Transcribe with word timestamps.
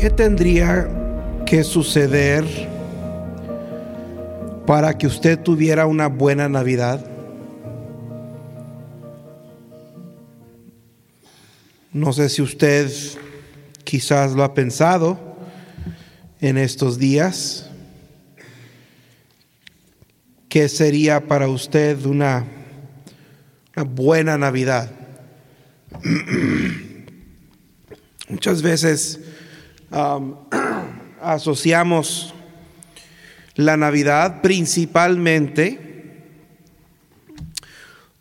¿qué 0.00 0.08
tendría 0.08 0.88
que 1.44 1.62
suceder 1.62 2.42
para 4.66 4.96
que 4.96 5.06
usted 5.06 5.38
tuviera 5.38 5.84
una 5.84 6.06
buena 6.06 6.48
Navidad? 6.48 7.04
No 11.92 12.14
sé 12.14 12.30
si 12.30 12.40
usted 12.40 12.90
quizás 13.84 14.32
lo 14.32 14.42
ha 14.42 14.54
pensado 14.54 15.36
en 16.40 16.56
estos 16.56 16.98
días. 16.98 17.68
¿Qué 20.48 20.70
sería 20.70 21.28
para 21.28 21.46
usted 21.46 22.06
una, 22.06 22.46
una 23.76 23.84
buena 23.84 24.38
Navidad? 24.38 24.90
Muchas 28.30 28.62
veces 28.62 29.20
asociamos 31.20 32.34
la 33.56 33.76
Navidad 33.76 34.40
principalmente 34.42 35.90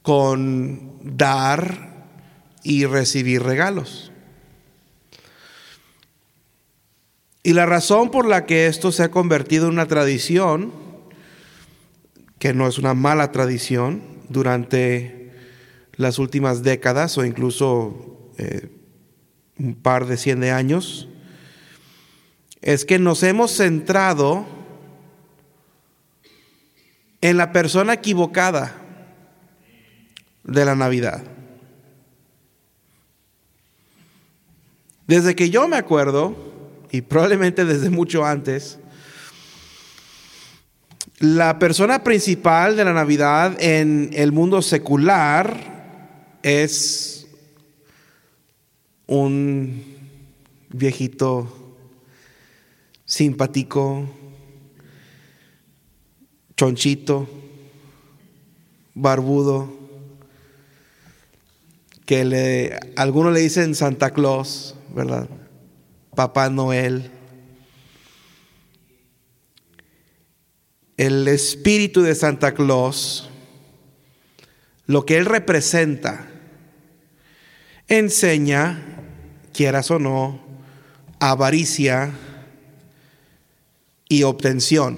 con 0.02 1.00
dar 1.04 2.08
y 2.64 2.86
recibir 2.86 3.44
regalos. 3.44 4.12
Y 7.44 7.54
la 7.54 7.66
razón 7.66 8.12
por 8.12 8.26
la 8.26 8.46
que 8.46 8.68
esto 8.68 8.92
se 8.92 9.04
ha 9.04 9.12
convertido 9.12 9.68
en 9.68 9.74
una 9.74 9.88
tradición, 9.88 10.74
que 12.38 12.54
no 12.54 12.68
es 12.68 12.78
una 12.78 12.94
mala 12.94 13.32
tradición, 13.32 14.02
durante 14.30 15.32
las 15.96 16.20
últimas 16.20 16.64
décadas 16.64 17.18
o 17.18 17.26
incluso 17.26 18.32
eh, 18.38 18.70
un 19.58 19.76
par 19.76 20.06
de 20.06 20.18
cien 20.18 20.40
de 20.40 20.52
años, 20.52 21.09
es 22.62 22.86
que 22.86 23.00
nos 23.00 23.24
hemos 23.24 23.52
centrado 23.52 24.46
en 27.22 27.38
la 27.38 27.52
persona 27.52 27.94
equivocada 27.94 28.76
de 30.44 30.66
la 30.66 30.76
Navidad. 30.76 31.24
Desde 35.08 35.36
que 35.36 35.50
yo 35.50 35.68
me 35.68 35.78
acuerdo, 35.78 36.36
y 36.92 37.02
probablemente 37.02 37.66
desde 37.66 37.90
mucho 37.90 38.26
antes, 38.26 38.80
la 41.20 41.60
persona 41.60 42.04
principal 42.04 42.78
de 42.78 42.86
la 42.86 42.94
Navidad 42.94 43.58
en 43.60 44.12
el 44.14 44.32
mundo 44.32 44.62
secular 44.62 46.38
es 46.44 47.28
un 49.08 49.84
viejito 50.70 51.59
simpático, 53.10 54.08
chonchito, 56.56 57.28
barbudo, 58.94 59.68
que 62.06 62.24
le, 62.24 62.80
algunos 62.96 63.34
le 63.34 63.40
dicen 63.40 63.74
Santa 63.74 64.12
Claus, 64.12 64.76
¿verdad? 64.94 65.28
Papá 66.16 66.52
Noel. 66.52 67.10
El 70.96 71.28
espíritu 71.28 72.04
de 72.04 72.14
Santa 72.14 72.54
Claus, 72.54 73.28
lo 74.86 75.04
que 75.08 75.18
él 75.18 75.26
representa, 75.26 76.28
enseña 77.88 78.84
quieras 79.52 79.90
o 79.90 79.98
no, 79.98 80.40
avaricia 81.20 82.14
y 84.10 84.24
obtención. 84.24 84.98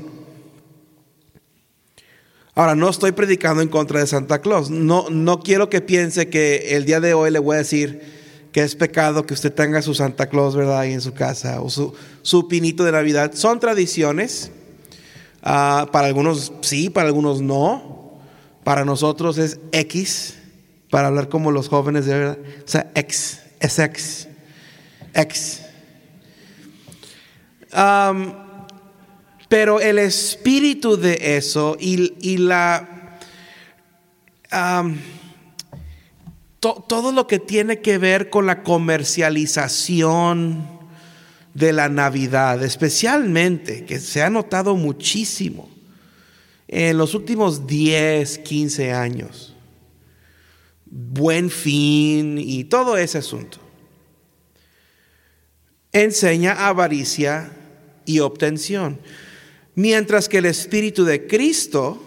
Ahora, 2.55 2.73
no 2.73 2.89
estoy 2.89 3.11
predicando 3.11 3.61
en 3.61 3.69
contra 3.69 3.99
de 3.99 4.07
Santa 4.07 4.41
Claus. 4.41 4.71
No, 4.71 5.09
no 5.11 5.39
quiero 5.41 5.69
que 5.69 5.81
piense 5.81 6.29
que 6.29 6.75
el 6.75 6.85
día 6.85 6.99
de 6.99 7.13
hoy 7.13 7.29
le 7.29 7.37
voy 7.37 7.55
a 7.55 7.59
decir 7.59 8.01
que 8.51 8.63
es 8.63 8.75
pecado 8.75 9.27
que 9.27 9.35
usted 9.35 9.53
tenga 9.53 9.83
su 9.83 9.93
Santa 9.93 10.27
Claus, 10.27 10.55
¿verdad? 10.55 10.79
Ahí 10.79 10.93
en 10.93 11.01
su 11.01 11.13
casa, 11.13 11.61
o 11.61 11.69
su, 11.69 11.93
su 12.23 12.47
pinito 12.47 12.83
de 12.83 12.91
Navidad. 12.91 13.33
Son 13.35 13.59
tradiciones. 13.59 14.51
Ah, 15.43 15.87
para 15.91 16.07
algunos 16.07 16.51
sí, 16.61 16.89
para 16.89 17.07
algunos 17.07 17.41
no. 17.41 18.19
Para 18.63 18.85
nosotros 18.85 19.37
es 19.37 19.59
X, 19.71 20.35
para 20.89 21.07
hablar 21.07 21.29
como 21.29 21.51
los 21.51 21.69
jóvenes 21.69 22.07
de 22.07 22.13
verdad. 22.17 22.39
O 22.65 22.67
sea, 22.67 22.91
X, 22.95 23.39
es 23.59 23.77
X 23.77 24.27
ex. 25.13 25.61
Pero 29.51 29.79
el 29.81 29.99
espíritu 29.99 30.95
de 30.95 31.35
eso 31.35 31.75
y, 31.77 32.37
la... 32.37 33.17
todo 36.61 37.11
lo 37.11 37.27
que 37.27 37.39
tiene 37.39 37.81
que 37.81 37.97
ver 37.97 38.29
con 38.29 38.45
la 38.45 38.63
comercialización 38.63 40.69
de 41.53 41.73
la 41.73 41.89
Navidad, 41.89 42.63
especialmente, 42.63 43.83
que 43.83 43.99
se 43.99 44.23
ha 44.23 44.29
notado 44.29 44.77
muchísimo 44.77 45.69
en 46.69 46.97
los 46.97 47.13
últimos 47.13 47.67
10, 47.67 48.37
15 48.37 48.93
años. 48.93 49.53
Buen 50.85 51.49
fin 51.49 52.37
y 52.37 52.63
todo 52.63 52.95
ese 52.95 53.17
asunto 53.17 53.57
enseña 55.91 56.69
avaricia 56.69 57.51
y 58.05 58.19
obtención. 58.19 58.97
Mientras 59.75 60.27
que 60.27 60.39
el 60.39 60.45
Espíritu 60.45 61.05
de 61.05 61.27
Cristo 61.27 62.01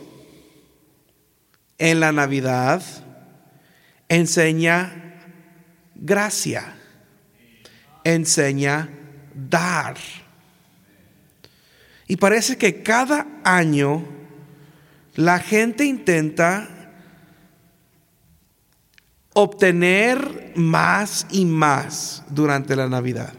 en 1.78 2.00
la 2.00 2.12
Navidad 2.12 2.82
enseña 4.08 5.14
gracia, 5.94 6.76
enseña 8.04 8.88
dar. 9.34 9.96
Y 12.06 12.16
parece 12.16 12.58
que 12.58 12.82
cada 12.82 13.26
año 13.44 14.04
la 15.14 15.38
gente 15.38 15.84
intenta 15.84 16.68
obtener 19.32 20.52
más 20.54 21.26
y 21.30 21.44
más 21.44 22.22
durante 22.28 22.76
la 22.76 22.88
Navidad 22.88 23.34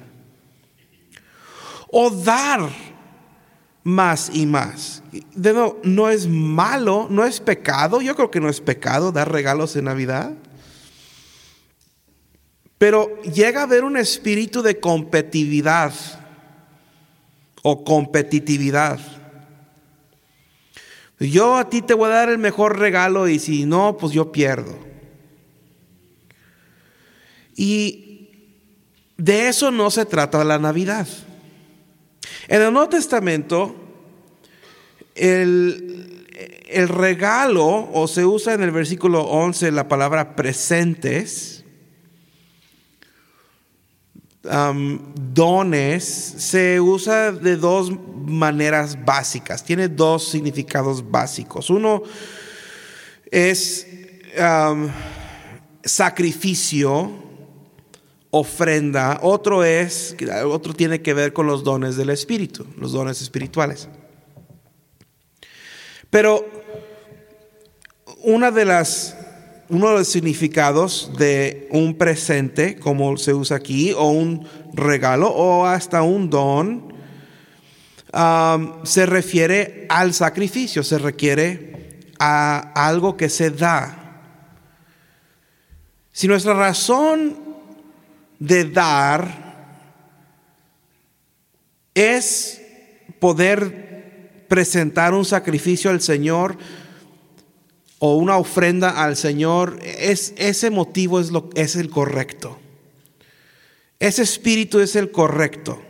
o 1.92 2.10
dar 2.10 2.70
más 3.86 4.32
y 4.34 4.48
más. 4.48 5.04
No 5.84 6.10
es 6.10 6.28
malo, 6.28 7.08
no 7.10 7.24
es 7.24 7.40
pecado. 7.40 8.02
Yo 8.02 8.16
creo 8.16 8.32
que 8.32 8.42
no 8.42 8.50
es 8.50 8.60
pecado 8.60 9.12
dar 9.12 9.32
regalos 9.32 9.76
en 9.76 9.86
Navidad. 9.86 10.34
Pero 12.80 13.22
llega 13.22 13.62
a 13.62 13.64
haber 13.64 13.84
un 13.84 13.96
espíritu 13.96 14.64
de 14.64 14.80
competitividad 14.80 15.94
o 17.62 17.84
competitividad. 17.84 19.00
Yo 21.20 21.56
a 21.56 21.70
ti 21.70 21.84
te 21.84 21.94
voy 21.94 22.08
a 22.08 22.16
dar 22.16 22.30
el 22.30 22.40
mejor 22.40 22.80
regalo 22.80 23.30
y 23.30 23.38
si 23.38 23.66
no, 23.66 23.98
pues 23.98 24.14
yo 24.14 24.32
pierdo. 24.32 24.78
Y 27.56 28.32
de 29.16 29.48
eso 29.48 29.70
no 29.70 29.92
se 29.92 30.06
trata 30.06 30.44
la 30.44 30.58
Navidad. 30.58 31.08
En 32.48 32.62
el 32.62 32.72
Nuevo 32.74 32.90
Testamento, 32.90 33.76
el, 35.16 36.88
regalo, 36.90 37.90
o 37.94 38.08
se 38.08 38.26
usa 38.26 38.54
en 38.54 38.64
el 38.64 38.72
versículo 38.72 39.24
11 39.24 39.72
la 39.72 39.88
palabra 39.88 40.36
presentes, 40.36 41.64
dones, 44.44 46.04
se 46.06 46.80
usa 46.80 47.32
de 47.32 47.58
dos 47.58 47.92
maneras 48.28 49.04
básicas, 49.04 49.64
tiene 49.64 49.88
dos 49.88 50.28
significados 50.28 51.10
básicos. 51.10 51.70
Uno 51.72 52.04
es 53.32 53.88
sacrificio, 55.84 57.25
ofrenda, 58.38 59.20
otro 59.22 59.64
es, 59.64 60.14
otro 60.46 60.74
tiene 60.74 61.02
que 61.02 61.14
ver 61.14 61.32
con 61.32 61.48
los 61.48 61.64
dones 61.64 61.96
del 61.96 62.10
Espíritu, 62.10 62.66
los 62.78 62.92
dones 62.92 63.22
espirituales. 63.22 63.88
Pero 66.10 66.46
una 68.24 68.52
de 68.52 68.66
las, 68.66 69.16
uno 69.70 69.90
de 69.90 70.00
los 70.00 70.08
significados 70.10 71.12
de 71.18 71.70
un 71.72 71.98
presente, 71.98 72.78
como 72.78 73.16
se 73.16 73.34
usa 73.34 73.56
aquí, 73.56 73.94
o 73.94 74.10
un 74.10 74.46
regalo, 74.74 75.30
o 75.30 75.66
hasta 75.66 76.02
un 76.02 76.30
don, 76.30 76.94
se 78.84 79.06
refiere 79.06 79.86
al 79.90 80.14
sacrificio, 80.14 80.84
se 80.84 80.98
requiere 80.98 82.12
a 82.20 82.74
algo 82.88 83.16
que 83.16 83.30
se 83.30 83.50
da. 83.50 84.02
Si 86.12 86.28
nuestra 86.28 86.54
razón 86.54 87.45
de 88.40 88.66
dar 88.66 89.46
es 91.94 92.62
poder 93.20 94.46
presentar 94.48 95.14
un 95.14 95.26
sacrificio 95.26 95.90
al 95.90 96.02
Señor 96.02 96.58
o 98.00 98.18
una 98.18 98.38
ofrenda 98.38 99.04
al 99.04 99.16
Señor, 99.16 99.80
es, 99.82 100.34
ese 100.38 100.70
motivo 100.70 101.20
es, 101.20 101.32
lo, 101.32 101.50
es 101.56 101.76
el 101.76 101.90
correcto. 101.90 102.60
Ese 104.00 104.22
espíritu 104.22 104.80
es 104.80 104.96
el 104.96 105.12
correcto. 105.12 105.82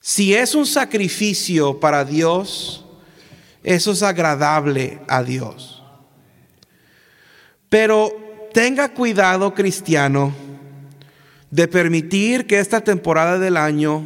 Si 0.00 0.34
es 0.34 0.54
un 0.54 0.66
sacrificio 0.66 1.78
para 1.78 2.04
Dios, 2.04 2.84
eso 3.62 3.92
es 3.92 4.02
agradable 4.02 5.00
a 5.08 5.22
Dios. 5.22 5.82
Pero 7.68 8.12
tenga 8.52 8.92
cuidado, 8.92 9.54
cristiano, 9.54 10.34
de 11.54 11.68
permitir 11.68 12.48
que 12.48 12.58
esta 12.58 12.80
temporada 12.80 13.38
del 13.38 13.56
año 13.56 14.02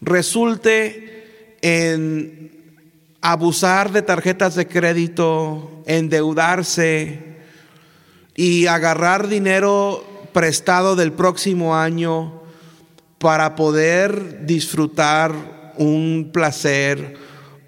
resulte 0.00 1.56
en 1.62 2.50
abusar 3.20 3.92
de 3.92 4.02
tarjetas 4.02 4.56
de 4.56 4.66
crédito, 4.66 5.80
endeudarse 5.86 7.36
y 8.34 8.66
agarrar 8.66 9.28
dinero 9.28 10.04
prestado 10.32 10.96
del 10.96 11.12
próximo 11.12 11.76
año 11.76 12.42
para 13.18 13.54
poder 13.54 14.44
disfrutar 14.44 15.72
un 15.76 16.30
placer 16.32 17.14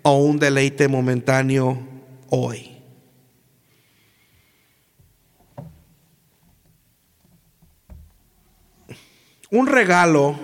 o 0.02 0.16
un 0.16 0.40
deleite 0.40 0.88
momentáneo 0.88 1.78
hoy. 2.30 2.71
Un 9.52 9.66
regalo 9.66 10.34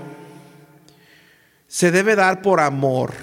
se 1.66 1.90
debe 1.90 2.14
dar 2.14 2.42
por 2.42 2.60
amor. 2.60 3.14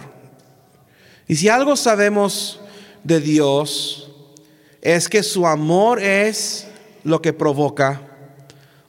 Y 1.28 1.36
si 1.36 1.48
algo 1.48 1.76
sabemos 1.76 2.60
de 3.04 3.20
Dios, 3.20 4.12
es 4.82 5.08
que 5.08 5.22
su 5.22 5.46
amor 5.46 6.02
es 6.02 6.68
lo 7.04 7.22
que 7.22 7.34
provoca 7.34 8.02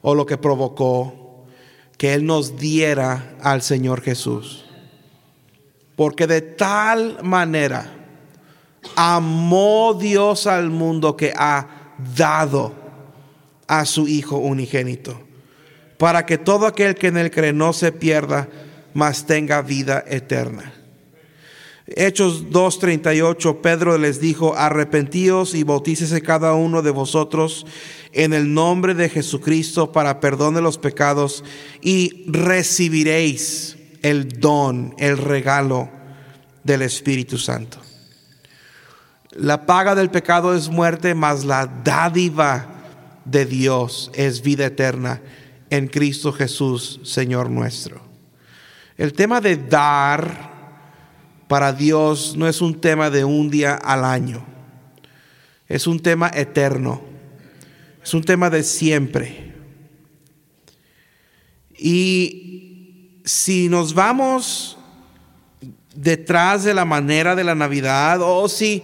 o 0.01 0.15
lo 0.15 0.25
que 0.25 0.39
provocó 0.39 1.45
que 1.99 2.15
Él 2.15 2.25
nos 2.25 2.57
diera 2.57 3.37
al 3.43 3.61
Señor 3.61 4.01
Jesús. 4.01 4.65
Porque 5.97 6.27
de 6.27 6.41
tal 6.41 7.23
manera 7.23 7.93
amó 8.97 9.93
Dios 9.93 10.47
al 10.47 10.71
mundo 10.71 11.15
que 11.15 11.35
ha 11.37 11.95
dado 12.17 12.73
a 13.67 13.85
su 13.85 14.09
Hijo 14.09 14.39
unigénito 14.39 15.26
para 15.99 16.27
que 16.27 16.39
todo 16.39 16.67
aquel 16.67 16.95
que 16.95 17.09
en 17.09 17.17
él 17.17 17.31
cree 17.31 17.53
no 17.53 17.73
se 17.73 17.93
pierda, 17.93 18.49
mas 18.95 19.27
tenga 19.27 19.63
vida 19.63 20.05
eterna. 20.07 20.73
Hechos 21.87 22.51
2.38, 22.51 23.61
Pedro 23.61 23.97
les 23.97 24.21
dijo, 24.21 24.57
arrepentíos 24.57 25.55
y 25.55 25.63
bautícese 25.63 26.21
cada 26.21 26.55
uno 26.55 26.83
de 26.83 26.91
vosotros 26.91 27.65
en 28.13 28.33
el 28.33 28.53
nombre 28.53 28.95
de 28.95 29.09
Jesucristo 29.09 29.93
para 29.93 30.19
perdón 30.19 30.55
de 30.55 30.63
los 30.63 30.79
pecados 30.79 31.45
y 31.81 32.25
recibiréis 32.27 33.77
el 34.03 34.41
don, 34.41 34.95
el 34.99 35.17
regalo 35.17 35.89
del 36.65 36.83
Espíritu 36.83 37.39
Santo. 37.39 37.79
La 39.31 39.65
paga 39.67 39.95
del 39.95 40.11
pecado 40.11 40.57
es 40.57 40.69
muerte, 40.69 41.15
mas 41.15 41.45
la 41.45 41.67
dádiva 41.67 42.67
de 43.25 43.47
Dios 43.47 44.11
es 44.15 44.43
vida 44.43 44.67
eterna 44.67 45.21
en 45.71 45.89
Cristo 45.89 46.33
Jesús, 46.33 47.01
Señor 47.03 47.51
nuestro. 47.51 48.01
El 48.97 49.13
tema 49.13 49.41
de 49.41 49.57
dar 49.57 50.57
para 51.49 51.73
Dios 51.73 52.35
no 52.37 52.49
es 52.49 52.61
un 52.61 52.81
tema 52.81 53.11
de 53.11 53.25
un 53.25 53.51
día 53.51 53.75
al 53.75 54.05
año, 54.05 54.45
es 55.69 55.87
un 55.87 56.01
tema 56.01 56.31
eterno, 56.35 57.03
es 58.03 58.15
un 58.15 58.25
tema 58.25 58.51
de 58.51 58.63
siempre. 58.63 59.55
Y 61.79 63.21
si 63.25 63.69
nos 63.69 63.93
vamos 63.93 64.79
detrás 65.95 66.65
de 66.65 66.75
la 66.75 66.85
manera 66.85 67.35
de 67.35 67.45
la 67.45 67.55
Navidad 67.55 68.21
o 68.23 68.49
si, 68.49 68.83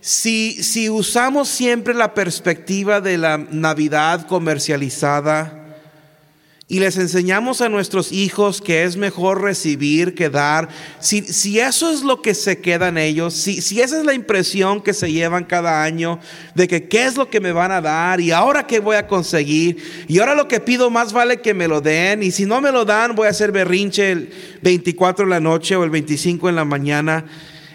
si, 0.00 0.62
si 0.62 0.90
usamos 0.90 1.48
siempre 1.48 1.94
la 1.94 2.12
perspectiva 2.12 3.00
de 3.00 3.16
la 3.18 3.38
Navidad 3.38 4.26
comercializada, 4.26 5.65
y 6.68 6.80
les 6.80 6.96
enseñamos 6.98 7.60
a 7.60 7.68
nuestros 7.68 8.10
hijos 8.10 8.60
que 8.60 8.82
es 8.82 8.96
mejor 8.96 9.40
recibir 9.40 10.16
que 10.16 10.28
dar, 10.28 10.68
si, 10.98 11.22
si 11.22 11.60
eso 11.60 11.92
es 11.92 12.02
lo 12.02 12.22
que 12.22 12.34
se 12.34 12.60
queda 12.60 12.88
en 12.88 12.98
ellos, 12.98 13.34
si, 13.34 13.62
si, 13.62 13.80
esa 13.80 14.00
es 14.00 14.04
la 14.04 14.14
impresión 14.14 14.82
que 14.82 14.92
se 14.92 15.12
llevan 15.12 15.44
cada 15.44 15.84
año 15.84 16.18
de 16.56 16.66
que 16.66 16.88
qué 16.88 17.04
es 17.04 17.16
lo 17.16 17.30
que 17.30 17.40
me 17.40 17.52
van 17.52 17.70
a 17.70 17.80
dar 17.80 18.20
y 18.20 18.32
ahora 18.32 18.66
qué 18.66 18.80
voy 18.80 18.96
a 18.96 19.06
conseguir 19.06 19.76
y 20.08 20.18
ahora 20.18 20.34
lo 20.34 20.48
que 20.48 20.58
pido 20.58 20.90
más 20.90 21.12
vale 21.12 21.40
que 21.40 21.54
me 21.54 21.68
lo 21.68 21.80
den 21.80 22.24
y 22.24 22.32
si 22.32 22.46
no 22.46 22.60
me 22.60 22.72
lo 22.72 22.84
dan 22.84 23.14
voy 23.14 23.28
a 23.28 23.30
hacer 23.30 23.52
berrinche 23.52 24.10
el 24.10 24.32
24 24.62 25.22
en 25.22 25.30
la 25.30 25.40
noche 25.40 25.76
o 25.76 25.84
el 25.84 25.90
25 25.90 26.48
en 26.48 26.56
la 26.56 26.64
mañana, 26.64 27.26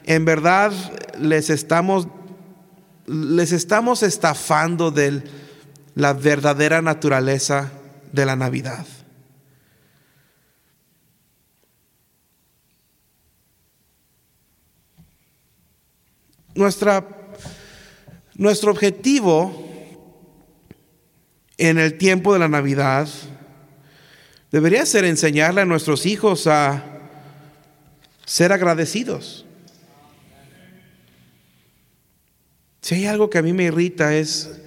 en 0.05 0.25
verdad 0.25 0.73
les 1.17 1.49
estamos, 1.49 2.09
les 3.07 3.53
estamos 3.53 4.03
estafando 4.03 4.91
de 4.91 5.23
la 5.95 6.11
verdadera 6.11 6.81
naturaleza 6.81 7.71
de 8.11 8.25
la 8.25 8.35
Navidad. 8.35 8.85
Nuestra, 16.53 17.07
nuestro 18.35 18.71
objetivo 18.71 19.69
en 21.57 21.79
el 21.79 21.97
tiempo 21.97 22.33
de 22.33 22.39
la 22.39 22.49
Navidad 22.49 23.07
debería 24.51 24.85
ser 24.85 25.05
enseñarle 25.05 25.61
a 25.61 25.65
nuestros 25.65 26.05
hijos 26.05 26.47
a 26.47 26.83
ser 28.25 28.51
agradecidos. 28.51 29.45
Si 32.81 32.95
hay 32.95 33.05
algo 33.05 33.29
que 33.29 33.38
a 33.38 33.41
mí 33.41 33.53
me 33.53 33.65
irrita 33.65 34.15
es 34.15 34.62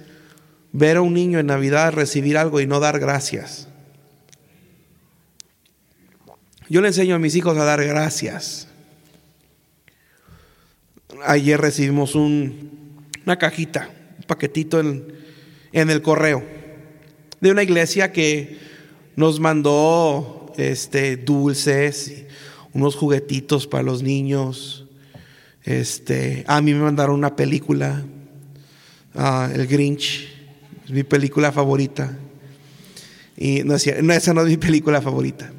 ver 0.77 0.97
a 0.97 1.01
un 1.01 1.13
niño 1.13 1.39
en 1.39 1.45
Navidad 1.45 1.93
recibir 1.93 2.37
algo 2.37 2.59
y 2.59 2.67
no 2.67 2.81
dar 2.81 2.99
gracias. 2.99 3.69
Yo 6.67 6.81
le 6.81 6.89
enseño 6.89 7.15
a 7.15 7.19
mis 7.19 7.35
hijos 7.35 7.57
a 7.57 7.63
dar 7.63 7.81
gracias. 7.85 8.67
Ayer 11.23 11.61
recibimos 11.61 12.13
una 12.13 13.37
cajita, 13.39 13.89
un 14.17 14.23
paquetito 14.25 14.81
en, 14.81 15.05
el 15.71 16.01
correo 16.01 16.43
de 17.39 17.51
una 17.51 17.63
iglesia 17.63 18.11
que 18.11 18.57
nos 19.15 19.39
mandó 19.39 20.51
este, 20.57 21.15
dulces, 21.15 22.25
unos 22.73 22.95
juguetitos 22.95 23.65
para 23.65 23.83
los 23.83 24.03
niños. 24.03 24.87
Este, 25.63 26.43
a 26.47 26.59
mí 26.59 26.73
me 26.73 26.81
mandaron 26.81 27.15
una 27.15 27.37
película, 27.37 28.03
uh, 29.13 29.53
El 29.53 29.67
Grinch. 29.67 30.34
Es 30.85 30.91
mi 30.91 31.03
película 31.03 31.51
favorita. 31.51 32.17
Y 33.37 33.63
no, 33.63 33.75
esa 33.75 34.33
no 34.33 34.41
es 34.41 34.47
mi 34.47 34.57
película 34.57 35.01
favorita. 35.01 35.51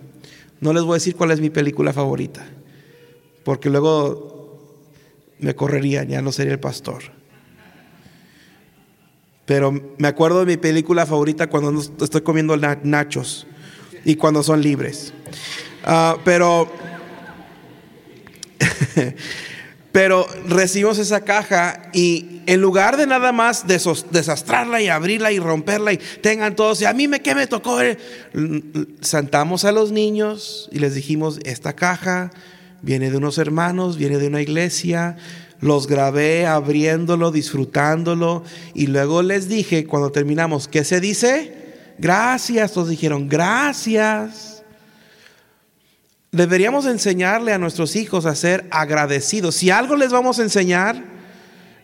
No 0.60 0.72
les 0.72 0.82
voy 0.82 0.92
a 0.92 0.94
decir 0.94 1.16
cuál 1.16 1.32
es 1.32 1.40
mi 1.40 1.50
película 1.50 1.92
favorita, 1.92 2.46
porque 3.44 3.68
luego 3.68 4.58
me 5.38 5.54
correría, 5.54 6.04
ya 6.04 6.22
no 6.22 6.32
sería 6.32 6.54
el 6.54 6.60
pastor. 6.60 7.02
Pero 9.44 9.94
me 9.98 10.08
acuerdo 10.08 10.40
de 10.40 10.46
mi 10.46 10.56
película 10.56 11.04
favorita 11.04 11.48
cuando 11.48 11.78
estoy 11.80 12.22
comiendo 12.22 12.56
nachos 12.56 13.46
y 14.04 14.16
cuando 14.16 14.42
son 14.42 14.62
libres. 14.62 15.12
Ah, 15.84 16.16
pero 16.24 16.68
Pero 19.96 20.26
recibimos 20.46 20.98
esa 20.98 21.22
caja 21.22 21.88
y 21.94 22.42
en 22.44 22.60
lugar 22.60 22.98
de 22.98 23.06
nada 23.06 23.32
más 23.32 23.64
desastrarla 23.66 24.82
y 24.82 24.88
abrirla 24.88 25.32
y 25.32 25.38
romperla 25.38 25.94
y 25.94 25.96
tengan 26.20 26.54
todos, 26.54 26.82
y 26.82 26.84
a 26.84 26.92
mí 26.92 27.08
me 27.08 27.22
qué 27.22 27.34
me 27.34 27.46
tocó, 27.46 27.78
sentamos 29.00 29.64
a 29.64 29.72
los 29.72 29.92
niños 29.92 30.68
y 30.70 30.80
les 30.80 30.94
dijimos, 30.94 31.40
esta 31.44 31.72
caja 31.72 32.30
viene 32.82 33.10
de 33.10 33.16
unos 33.16 33.38
hermanos, 33.38 33.96
viene 33.96 34.18
de 34.18 34.26
una 34.26 34.42
iglesia, 34.42 35.16
los 35.60 35.86
grabé 35.86 36.44
abriéndolo, 36.44 37.30
disfrutándolo 37.30 38.44
y 38.74 38.88
luego 38.88 39.22
les 39.22 39.48
dije 39.48 39.86
cuando 39.86 40.12
terminamos, 40.12 40.68
¿qué 40.68 40.84
se 40.84 41.00
dice? 41.00 41.54
Gracias, 41.96 42.72
todos 42.72 42.90
dijeron, 42.90 43.30
gracias. 43.30 44.55
Deberíamos 46.36 46.84
enseñarle 46.84 47.54
a 47.54 47.58
nuestros 47.58 47.96
hijos 47.96 48.26
a 48.26 48.34
ser 48.34 48.66
agradecidos. 48.70 49.54
Si 49.54 49.70
algo 49.70 49.96
les 49.96 50.12
vamos 50.12 50.38
a 50.38 50.42
enseñar 50.42 51.02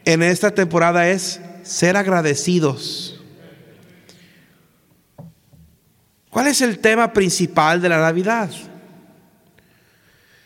en 0.04 0.22
esta 0.22 0.50
temporada 0.50 1.08
es 1.08 1.40
ser 1.62 1.96
agradecidos. 1.96 3.18
¿Cuál 6.28 6.48
es 6.48 6.60
el 6.60 6.80
tema 6.80 7.14
principal 7.14 7.80
de 7.80 7.88
la 7.88 7.98
Navidad? 7.98 8.50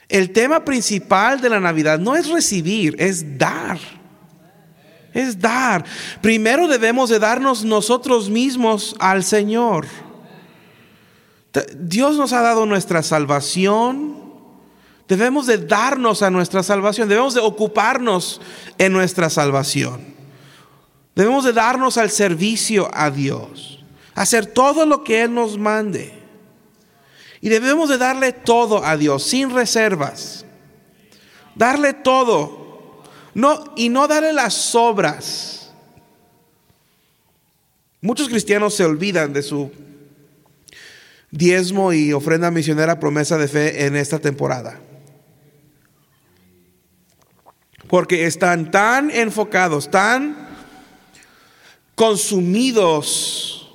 El 0.08 0.30
tema 0.30 0.64
principal 0.64 1.40
de 1.40 1.50
la 1.50 1.58
Navidad 1.58 1.98
no 1.98 2.14
es 2.14 2.28
recibir, 2.28 2.94
es 3.00 3.36
dar. 3.36 3.80
Es 5.12 5.40
dar. 5.40 5.84
Primero 6.20 6.68
debemos 6.68 7.10
de 7.10 7.18
darnos 7.18 7.64
nosotros 7.64 8.30
mismos 8.30 8.94
al 9.00 9.24
Señor. 9.24 9.84
Dios 11.78 12.16
nos 12.16 12.32
ha 12.32 12.42
dado 12.42 12.66
nuestra 12.66 13.02
salvación. 13.02 14.26
Debemos 15.08 15.46
de 15.46 15.58
darnos 15.58 16.22
a 16.22 16.30
nuestra 16.30 16.62
salvación. 16.62 17.08
Debemos 17.08 17.34
de 17.34 17.40
ocuparnos 17.40 18.40
en 18.78 18.92
nuestra 18.92 19.30
salvación. 19.30 20.14
Debemos 21.14 21.44
de 21.44 21.52
darnos 21.52 21.96
al 21.96 22.10
servicio 22.10 22.90
a 22.92 23.10
Dios. 23.10 23.84
Hacer 24.14 24.46
todo 24.46 24.84
lo 24.84 25.04
que 25.04 25.22
Él 25.22 25.34
nos 25.34 25.56
mande. 25.56 26.12
Y 27.40 27.48
debemos 27.48 27.88
de 27.88 27.98
darle 27.98 28.32
todo 28.32 28.84
a 28.84 28.96
Dios, 28.96 29.22
sin 29.22 29.50
reservas. 29.50 30.44
Darle 31.54 31.94
todo. 31.94 33.02
No, 33.34 33.72
y 33.76 33.88
no 33.88 34.08
darle 34.08 34.32
las 34.32 34.54
sobras. 34.54 35.70
Muchos 38.00 38.28
cristianos 38.28 38.74
se 38.74 38.84
olvidan 38.84 39.32
de 39.32 39.42
su 39.42 39.70
diezmo 41.30 41.92
y 41.92 42.12
ofrenda 42.12 42.50
misionera 42.50 43.00
promesa 43.00 43.38
de 43.38 43.48
fe 43.48 43.86
en 43.86 43.96
esta 43.96 44.18
temporada. 44.18 44.80
Porque 47.88 48.26
están 48.26 48.70
tan 48.70 49.10
enfocados, 49.10 49.90
tan 49.90 50.36
consumidos 51.94 53.72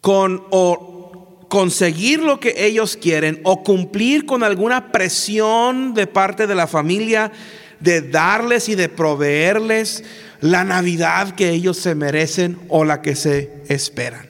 con 0.00 0.44
o 0.50 1.46
conseguir 1.48 2.20
lo 2.20 2.40
que 2.40 2.54
ellos 2.56 2.96
quieren 2.96 3.40
o 3.42 3.62
cumplir 3.62 4.24
con 4.24 4.42
alguna 4.42 4.92
presión 4.92 5.94
de 5.94 6.06
parte 6.06 6.46
de 6.46 6.54
la 6.54 6.66
familia 6.66 7.32
de 7.80 8.02
darles 8.02 8.68
y 8.68 8.74
de 8.74 8.88
proveerles 8.88 10.04
la 10.40 10.64
Navidad 10.64 11.34
que 11.34 11.50
ellos 11.50 11.76
se 11.76 11.94
merecen 11.94 12.58
o 12.68 12.84
la 12.84 13.02
que 13.02 13.16
se 13.16 13.50
esperan. 13.68 14.29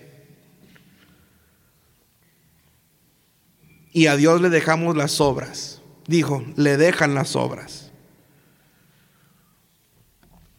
Y 3.92 4.06
a 4.06 4.16
Dios 4.16 4.40
le 4.40 4.50
dejamos 4.50 4.96
las 4.96 5.20
obras. 5.20 5.82
Dijo, 6.06 6.44
le 6.56 6.76
dejan 6.76 7.14
las 7.14 7.36
obras. 7.36 7.90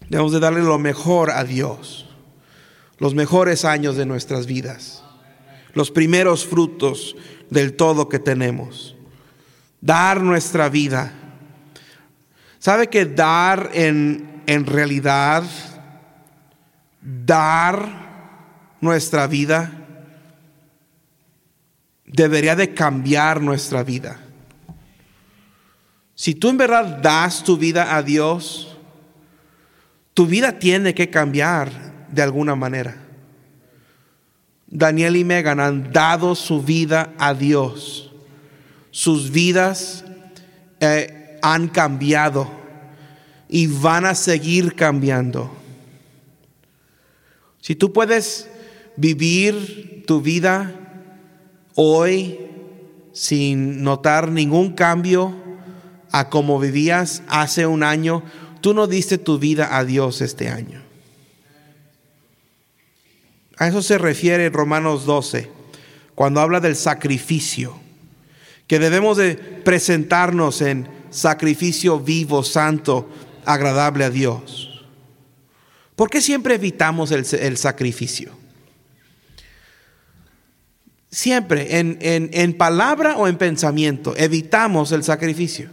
Debemos 0.09 0.33
de 0.33 0.39
darle 0.39 0.61
lo 0.61 0.77
mejor 0.77 1.31
a 1.31 1.43
Dios. 1.43 2.09
Los 2.97 3.15
mejores 3.15 3.65
años 3.65 3.95
de 3.95 4.05
nuestras 4.05 4.45
vidas. 4.45 5.03
Los 5.73 5.91
primeros 5.91 6.45
frutos 6.45 7.15
del 7.49 7.75
todo 7.75 8.09
que 8.09 8.19
tenemos. 8.19 8.95
Dar 9.79 10.21
nuestra 10.21 10.69
vida. 10.69 11.13
¿Sabe 12.59 12.87
que 12.87 13.05
dar 13.05 13.71
en, 13.73 14.43
en 14.45 14.65
realidad, 14.65 15.43
dar 17.01 18.77
nuestra 18.81 19.27
vida, 19.27 19.80
debería 22.11 22.55
de 22.55 22.73
cambiar 22.73 23.41
nuestra 23.41 23.83
vida. 23.83 24.19
Si 26.15 26.35
tú 26.35 26.49
en 26.49 26.57
verdad 26.57 26.99
das 27.01 27.43
tu 27.43 27.57
vida 27.57 27.95
a 27.95 28.03
Dios, 28.03 28.77
tu 30.13 30.27
vida 30.27 30.59
tiene 30.59 30.93
que 30.93 31.09
cambiar 31.09 31.71
de 32.11 32.21
alguna 32.21 32.55
manera. 32.55 32.97
Daniel 34.67 35.15
y 35.15 35.23
Megan 35.23 35.59
han 35.59 35.91
dado 35.91 36.35
su 36.35 36.61
vida 36.61 37.13
a 37.17 37.33
Dios. 37.33 38.11
Sus 38.91 39.31
vidas 39.31 40.03
eh, 40.79 41.39
han 41.41 41.69
cambiado 41.69 42.51
y 43.49 43.67
van 43.67 44.05
a 44.05 44.15
seguir 44.15 44.75
cambiando. 44.75 45.51
Si 47.61 47.75
tú 47.75 47.91
puedes 47.91 48.49
vivir 48.95 50.03
tu 50.05 50.21
vida 50.21 50.80
hoy 51.75 52.39
sin 53.13 53.83
notar 53.83 54.29
ningún 54.31 54.73
cambio 54.73 55.35
a 56.11 56.29
como 56.29 56.59
vivías 56.59 57.23
hace 57.27 57.65
un 57.65 57.83
año, 57.83 58.23
tú 58.61 58.73
no 58.73 58.87
diste 58.87 59.17
tu 59.17 59.39
vida 59.39 59.77
a 59.77 59.85
Dios 59.85 60.21
este 60.21 60.49
año. 60.49 60.81
A 63.57 63.67
eso 63.67 63.81
se 63.81 63.97
refiere 63.97 64.49
Romanos 64.49 65.05
12, 65.05 65.49
cuando 66.15 66.41
habla 66.41 66.59
del 66.59 66.75
sacrificio, 66.75 67.79
que 68.67 68.79
debemos 68.79 69.17
de 69.17 69.35
presentarnos 69.35 70.61
en 70.61 70.87
sacrificio 71.09 71.99
vivo, 71.99 72.43
santo, 72.43 73.09
agradable 73.45 74.03
a 74.03 74.09
Dios. 74.09 74.85
¿Por 75.95 76.09
qué 76.09 76.21
siempre 76.21 76.55
evitamos 76.55 77.11
el, 77.11 77.25
el 77.39 77.57
sacrificio? 77.57 78.40
Siempre, 81.11 81.77
en, 81.77 82.53
palabra 82.53 83.17
o 83.17 83.27
en 83.27 83.37
pensamiento, 83.37 84.15
evitamos 84.15 84.93
el 84.93 85.03
sacrificio. 85.03 85.69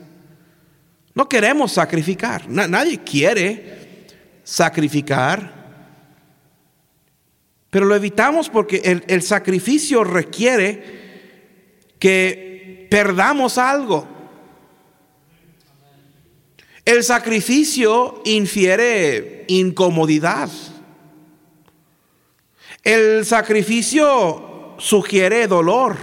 No 1.14 1.28
queremos 1.28 1.73
sacrificar. 1.73 2.49
nadie 2.49 2.99
quiere 3.04 4.07
sacrificar. 4.42 5.57
Pero 7.71 7.87
lo 7.87 7.95
evitamos 7.95 8.49
porque 8.49 8.83
el, 8.85 9.04
el 9.07 9.23
sacrificio 9.23 10.02
requiere 10.02 10.99
que 12.00 12.88
perdamos 12.90 13.59
algo. 13.59 14.09
El 16.85 17.04
sacrificio 17.04 18.23
infiere 18.25 19.45
incomodidad. 19.47 20.50
El 22.83 23.25
sacrificio 23.25 24.48
sugiere 24.79 25.47
dolor. 25.47 25.97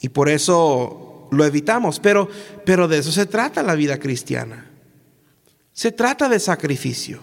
Y 0.00 0.10
por 0.10 0.28
eso 0.28 1.28
lo 1.30 1.44
evitamos. 1.44 1.98
Pero, 2.00 2.28
pero 2.66 2.88
de 2.88 2.98
eso 2.98 3.10
se 3.10 3.26
trata 3.26 3.62
la 3.62 3.74
vida 3.74 3.98
cristiana. 3.98 4.70
Se 5.72 5.92
trata 5.92 6.28
de 6.28 6.38
sacrificio. 6.38 7.22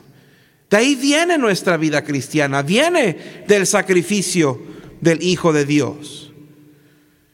De 0.70 0.78
ahí 0.78 0.96
viene 0.96 1.38
nuestra 1.38 1.78
vida 1.78 2.04
cristiana. 2.04 2.64
Viene 2.64 3.44
del 3.48 3.68
sacrificio 3.68 4.60
del 5.00 5.22
Hijo 5.22 5.54
de 5.54 5.66
Dios. 5.66 6.32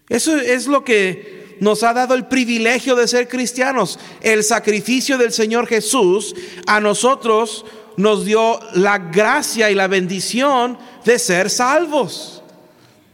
Eso 0.10 0.38
es 0.38 0.68
lo 0.68 0.84
que 0.84 1.58
nos 1.60 1.84
ha 1.84 1.94
dado 1.94 2.14
el 2.14 2.26
privilegio 2.26 2.96
de 2.96 3.08
ser 3.08 3.28
cristianos. 3.28 4.00
El 4.22 4.44
sacrificio 4.44 5.18
del 5.18 5.32
Señor 5.32 5.68
Jesús 5.68 6.36
a 6.66 6.80
nosotros 6.80 7.66
nos 7.98 8.24
dio 8.26 8.60
la 8.74 9.00
gracia 9.00 9.70
y 9.70 9.76
la 9.76 9.88
bendición 9.88 10.78
de 11.04 11.20
ser 11.20 11.50
salvos. 11.50 12.44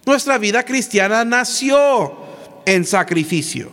Nuestra 0.06 0.38
vida 0.38 0.64
cristiana 0.64 1.24
nació 1.24 2.16
en 2.66 2.86
sacrificio. 2.86 3.72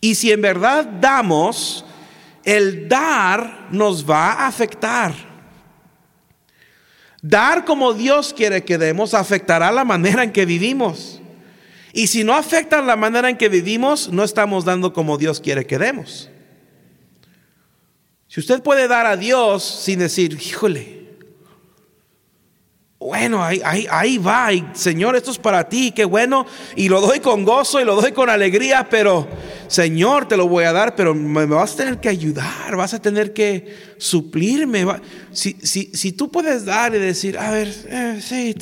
Y 0.00 0.14
si 0.14 0.30
en 0.30 0.40
verdad 0.40 0.84
damos, 0.84 1.84
el 2.44 2.88
dar 2.88 3.66
nos 3.72 4.08
va 4.08 4.32
a 4.32 4.46
afectar. 4.46 5.12
Dar 7.20 7.64
como 7.64 7.92
Dios 7.92 8.32
quiere 8.32 8.62
que 8.62 8.78
demos 8.78 9.14
afectará 9.14 9.72
la 9.72 9.84
manera 9.84 10.22
en 10.22 10.32
que 10.32 10.46
vivimos. 10.46 11.20
Y 11.92 12.06
si 12.06 12.22
no 12.22 12.34
afecta 12.34 12.80
la 12.82 12.94
manera 12.94 13.28
en 13.28 13.36
que 13.36 13.48
vivimos, 13.48 14.10
no 14.10 14.22
estamos 14.22 14.64
dando 14.64 14.92
como 14.92 15.18
Dios 15.18 15.40
quiere 15.40 15.66
que 15.66 15.78
demos. 15.78 16.30
Si 18.36 18.40
usted 18.40 18.62
puede 18.62 18.86
dar 18.86 19.06
a 19.06 19.16
Dios 19.16 19.64
sin 19.64 20.00
decir, 20.00 20.38
híjole, 20.38 21.06
bueno, 22.98 23.42
ahí, 23.42 24.18
va, 24.18 24.50
Señor, 24.74 25.16
esto 25.16 25.30
es 25.30 25.38
para 25.38 25.70
ti, 25.70 25.90
qué 25.90 26.04
bueno, 26.04 26.44
y 26.74 26.90
lo 26.90 27.00
doy 27.00 27.20
con 27.20 27.46
gozo 27.46 27.80
y 27.80 27.86
lo 27.86 27.98
doy 27.98 28.12
con 28.12 28.28
alegría, 28.28 28.88
pero 28.90 29.26
Señor, 29.68 30.28
te 30.28 30.36
lo 30.36 30.48
voy 30.48 30.64
a 30.64 30.74
dar, 30.74 30.94
pero 30.94 31.14
me, 31.14 31.46
vas 31.46 31.72
a 31.72 31.76
tener 31.78 31.98
que 31.98 32.10
ayudar, 32.10 32.76
vas 32.76 32.92
a 32.92 33.00
tener 33.00 33.32
que 33.32 33.74
suplirme. 33.96 34.84
Si, 35.32 35.54
si, 35.62 36.12
tú 36.12 36.30
puedes 36.30 36.66
dar 36.66 36.94
y 36.94 36.98
decir, 36.98 37.38
a 37.38 37.50
ver, 37.50 37.74
eh, 37.88 38.20
sí, 38.20 38.54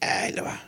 ahí 0.00 0.32
le 0.32 0.40
va. 0.40 0.67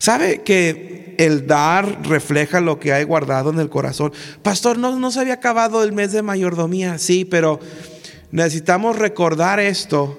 ¿Sabe 0.00 0.40
que 0.40 1.14
el 1.18 1.46
dar 1.46 2.08
refleja 2.08 2.62
lo 2.62 2.80
que 2.80 2.94
hay 2.94 3.04
guardado 3.04 3.50
en 3.50 3.60
el 3.60 3.68
corazón? 3.68 4.14
Pastor, 4.42 4.78
no, 4.78 4.98
no 4.98 5.10
se 5.10 5.20
había 5.20 5.34
acabado 5.34 5.84
el 5.84 5.92
mes 5.92 6.12
de 6.12 6.22
mayordomía, 6.22 6.96
sí, 6.96 7.26
pero 7.26 7.60
necesitamos 8.30 8.98
recordar 8.98 9.60
esto, 9.60 10.18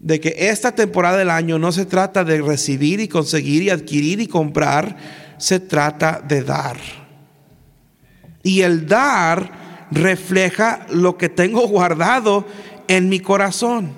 de 0.00 0.20
que 0.20 0.34
esta 0.36 0.72
temporada 0.72 1.16
del 1.16 1.30
año 1.30 1.58
no 1.58 1.72
se 1.72 1.86
trata 1.86 2.24
de 2.24 2.42
recibir 2.42 3.00
y 3.00 3.08
conseguir 3.08 3.62
y 3.62 3.70
adquirir 3.70 4.20
y 4.20 4.26
comprar, 4.26 4.98
se 5.38 5.60
trata 5.60 6.20
de 6.22 6.42
dar. 6.42 6.76
Y 8.42 8.60
el 8.60 8.86
dar 8.86 9.88
refleja 9.90 10.86
lo 10.90 11.16
que 11.16 11.30
tengo 11.30 11.66
guardado 11.66 12.44
en 12.86 13.08
mi 13.08 13.20
corazón. 13.20 13.92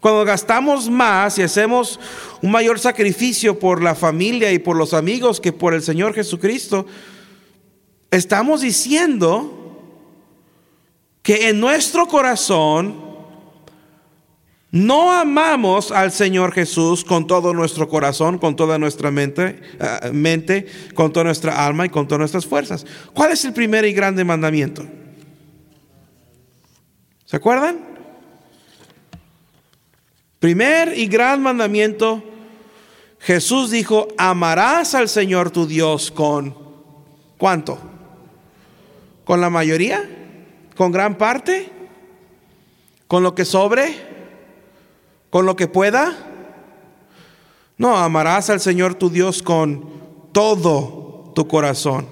Cuando 0.00 0.24
gastamos 0.24 0.90
más 0.90 1.38
y 1.38 1.42
hacemos 1.42 2.00
un 2.42 2.50
mayor 2.50 2.78
sacrificio 2.78 3.58
por 3.58 3.82
la 3.82 3.94
familia 3.94 4.52
y 4.52 4.58
por 4.58 4.76
los 4.76 4.92
amigos 4.94 5.40
que 5.40 5.52
por 5.52 5.74
el 5.74 5.82
Señor 5.82 6.12
Jesucristo, 6.12 6.86
estamos 8.10 8.60
diciendo 8.60 9.58
que 11.22 11.48
en 11.48 11.60
nuestro 11.60 12.06
corazón 12.06 13.12
no 14.72 15.12
amamos 15.12 15.92
al 15.92 16.10
Señor 16.10 16.52
Jesús 16.52 17.04
con 17.04 17.26
todo 17.26 17.52
nuestro 17.52 17.88
corazón, 17.88 18.38
con 18.38 18.56
toda 18.56 18.78
nuestra 18.78 19.10
mente, 19.10 19.60
eh, 19.78 20.10
mente, 20.12 20.66
con 20.94 21.12
toda 21.12 21.24
nuestra 21.24 21.64
alma 21.64 21.86
y 21.86 21.90
con 21.90 22.08
todas 22.08 22.20
nuestras 22.20 22.46
fuerzas. 22.46 22.84
¿Cuál 23.12 23.32
es 23.32 23.44
el 23.44 23.52
primer 23.52 23.84
y 23.84 23.92
grande 23.92 24.24
mandamiento? 24.24 24.84
¿Se 27.26 27.36
acuerdan? 27.36 27.92
Primer 30.38 30.98
y 30.98 31.06
gran 31.06 31.40
mandamiento, 31.40 32.24
Jesús 33.22 33.70
dijo, 33.70 34.08
amarás 34.18 34.94
al 34.94 35.08
Señor 35.08 35.50
tu 35.50 35.66
Dios 35.66 36.10
con 36.10 36.56
¿cuánto? 37.38 37.78
¿Con 39.24 39.40
la 39.40 39.50
mayoría? 39.50 40.08
¿Con 40.76 40.92
gran 40.92 41.16
parte? 41.16 41.70
¿Con 43.06 43.22
lo 43.22 43.34
que 43.34 43.44
sobre? 43.44 44.12
con 45.32 45.46
lo 45.46 45.56
que 45.56 45.66
pueda? 45.66 46.14
No, 47.78 47.96
amarás 47.96 48.50
al 48.50 48.60
Señor 48.60 48.96
tu 48.96 49.08
Dios 49.08 49.42
con 49.42 49.90
todo 50.30 51.32
tu 51.34 51.48
corazón. 51.48 52.06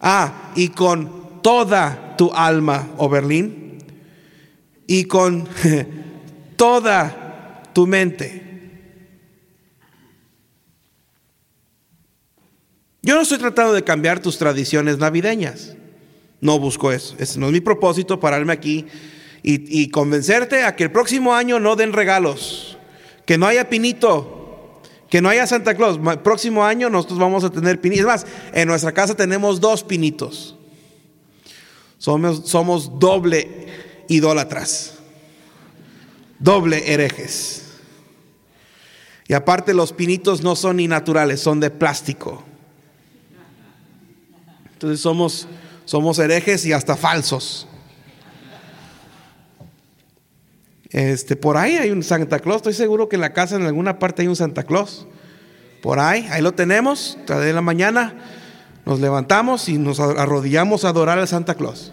Ah, 0.00 0.52
y 0.54 0.68
con 0.68 1.42
toda 1.42 2.14
tu 2.16 2.32
alma, 2.32 2.86
oh 2.98 3.08
Berlín, 3.08 3.78
y 4.86 5.06
con 5.06 5.48
toda 6.56 7.64
tu 7.72 7.88
mente. 7.88 8.49
Yo 13.02 13.14
no 13.14 13.22
estoy 13.22 13.38
tratando 13.38 13.72
de 13.72 13.82
cambiar 13.82 14.20
tus 14.20 14.36
tradiciones 14.36 14.98
navideñas. 14.98 15.74
No 16.40 16.58
busco 16.58 16.92
eso. 16.92 17.14
Ese 17.18 17.38
no 17.38 17.46
es 17.46 17.52
mi 17.52 17.60
propósito 17.60 18.20
pararme 18.20 18.52
aquí 18.52 18.86
y, 19.42 19.88
convencerte 19.88 20.64
a 20.64 20.76
que 20.76 20.84
el 20.84 20.92
próximo 20.92 21.34
año 21.34 21.60
no 21.60 21.76
den 21.76 21.92
regalos, 21.92 22.78
que 23.26 23.38
no 23.38 23.46
haya 23.46 23.68
pinito, 23.68 24.80
que 25.08 25.22
no 25.22 25.28
haya 25.28 25.46
Santa 25.46 25.74
Claus. 25.74 25.98
El 26.10 26.20
próximo 26.20 26.64
año 26.64 26.90
nosotros 26.90 27.18
vamos 27.18 27.44
a 27.44 27.50
tener 27.50 27.80
pinitos. 27.80 28.00
Es 28.00 28.06
más, 28.06 28.26
en 28.52 28.68
nuestra 28.68 28.92
casa 28.92 29.14
tenemos 29.14 29.60
dos 29.60 29.82
pinitos. 29.82 30.56
Somos, 31.98 32.48
somos 32.48 32.98
doble 32.98 33.66
idólatras, 34.08 34.98
doble 36.38 36.92
herejes. 36.92 37.66
Y 39.28 39.34
aparte 39.34 39.74
los 39.74 39.92
pinitos 39.92 40.42
no 40.42 40.56
son 40.56 40.76
ni 40.76 40.88
naturales, 40.88 41.40
son 41.40 41.60
de 41.60 41.70
plástico. 41.70 42.44
Entonces 44.80 45.02
somos, 45.02 45.46
somos 45.84 46.18
herejes 46.18 46.64
y 46.64 46.72
hasta 46.72 46.96
falsos. 46.96 47.68
Este, 50.88 51.36
por 51.36 51.58
ahí 51.58 51.76
hay 51.76 51.90
un 51.90 52.02
Santa 52.02 52.38
Claus, 52.38 52.56
estoy 52.56 52.72
seguro 52.72 53.06
que 53.06 53.16
en 53.16 53.20
la 53.20 53.34
casa 53.34 53.56
en 53.56 53.66
alguna 53.66 53.98
parte 53.98 54.22
hay 54.22 54.28
un 54.28 54.36
Santa 54.36 54.62
Claus. 54.62 55.06
Por 55.82 56.00
ahí, 56.00 56.26
ahí 56.30 56.40
lo 56.40 56.52
tenemos, 56.52 57.18
de 57.26 57.52
la 57.52 57.60
mañana 57.60 58.14
nos 58.86 59.00
levantamos 59.00 59.68
y 59.68 59.76
nos 59.76 60.00
arrodillamos 60.00 60.86
a 60.86 60.88
adorar 60.88 61.18
al 61.18 61.28
Santa 61.28 61.54
Claus. 61.56 61.92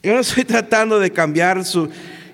Yo 0.00 0.14
no 0.14 0.20
estoy 0.20 0.44
tratando 0.44 1.00
de 1.00 1.10
cambiar 1.10 1.64
su, 1.64 1.90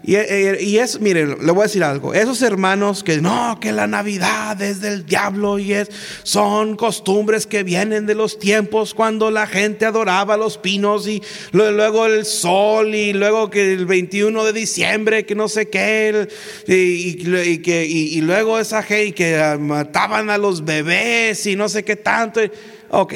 y, 0.08 0.78
es, 0.78 1.00
miren, 1.02 1.36
le 1.44 1.52
voy 1.52 1.60
a 1.60 1.64
decir 1.64 1.84
algo. 1.84 2.14
Esos 2.14 2.40
hermanos 2.40 3.04
que 3.04 3.20
no, 3.20 3.58
que 3.60 3.72
la 3.72 3.86
Navidad 3.86 4.60
es 4.62 4.80
del 4.80 5.04
diablo 5.04 5.58
y 5.58 5.74
es, 5.74 5.90
son 6.22 6.76
costumbres 6.76 7.46
que 7.46 7.62
vienen 7.62 8.06
de 8.06 8.14
los 8.14 8.38
tiempos 8.38 8.94
cuando 8.94 9.30
la 9.30 9.46
gente 9.46 9.84
adoraba 9.84 10.38
los 10.38 10.56
pinos 10.56 11.06
y 11.06 11.22
luego 11.52 12.06
el 12.06 12.24
sol 12.24 12.94
y 12.94 13.12
luego 13.12 13.50
que 13.50 13.74
el 13.74 13.84
21 13.84 14.44
de 14.44 14.52
diciembre, 14.54 15.26
que 15.26 15.34
no 15.34 15.46
sé 15.46 15.68
qué, 15.68 16.26
y, 16.66 17.58
que, 17.58 17.84
y, 17.84 18.18
luego 18.22 18.58
esa 18.58 18.82
gente 18.82 19.12
que 19.12 19.58
mataban 19.60 20.30
a 20.30 20.38
los 20.38 20.64
bebés 20.64 21.44
y 21.44 21.54
no 21.54 21.68
sé 21.68 21.84
qué 21.84 21.96
tanto. 21.96 22.40
Ok. 22.88 23.14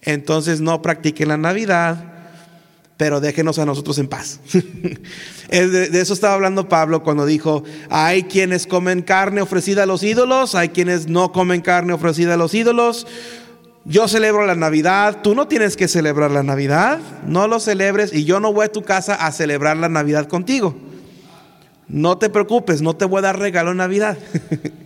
Entonces 0.00 0.62
no 0.62 0.80
practiquen 0.80 1.28
la 1.28 1.36
Navidad 1.36 2.11
pero 3.02 3.20
déjenos 3.20 3.58
a 3.58 3.66
nosotros 3.66 3.98
en 3.98 4.06
paz. 4.06 4.38
de, 5.50 6.00
eso 6.00 6.14
estaba 6.14 6.34
hablando 6.34 6.68
Pablo 6.68 7.02
cuando 7.02 7.26
dijo, 7.26 7.64
hay 7.90 8.22
quienes 8.22 8.68
comen 8.68 9.02
carne 9.02 9.40
ofrecida 9.40 9.82
a 9.82 9.86
los 9.86 10.04
ídolos, 10.04 10.54
hay 10.54 10.68
quienes 10.68 11.08
no 11.08 11.32
comen 11.32 11.62
carne 11.62 11.94
ofrecida 11.94 12.34
a 12.34 12.36
los 12.36 12.54
ídolos. 12.54 13.08
Yo 13.84 14.06
celebro 14.06 14.46
la 14.46 14.54
Navidad, 14.54 15.18
tú 15.20 15.34
no 15.34 15.48
tienes 15.48 15.76
que 15.76 15.88
celebrar 15.88 16.30
la 16.30 16.44
Navidad, 16.44 17.00
no 17.26 17.48
lo 17.48 17.58
celebres 17.58 18.14
y 18.14 18.22
yo 18.24 18.38
no 18.38 18.52
voy 18.52 18.66
a 18.66 18.72
tu 18.72 18.82
casa 18.82 19.16
a 19.16 19.32
celebrar 19.32 19.78
la 19.78 19.88
Navidad 19.88 20.28
contigo. 20.28 20.76
No 21.88 22.18
te 22.18 22.30
preocupes, 22.30 22.82
no 22.82 22.94
te 22.94 23.04
voy 23.04 23.18
a 23.18 23.22
dar 23.22 23.38
regalo 23.40 23.72
en 23.72 23.78
Navidad. 23.78 24.16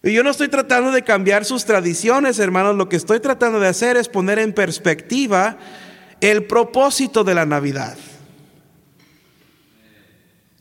Y 0.00 0.12
yo 0.12 0.22
no 0.22 0.30
estoy 0.30 0.46
tratando 0.46 0.92
de 0.92 1.02
cambiar 1.02 1.44
sus 1.44 1.64
tradiciones, 1.64 2.38
hermanos. 2.38 2.76
Lo 2.76 2.88
que 2.88 2.94
estoy 2.94 3.18
tratando 3.18 3.58
de 3.58 3.66
hacer 3.66 3.96
es 3.96 4.08
poner 4.08 4.38
en 4.38 4.52
perspectiva 4.52 5.58
el 6.20 6.44
propósito 6.44 7.24
de 7.24 7.34
la 7.34 7.46
Navidad. 7.46 7.96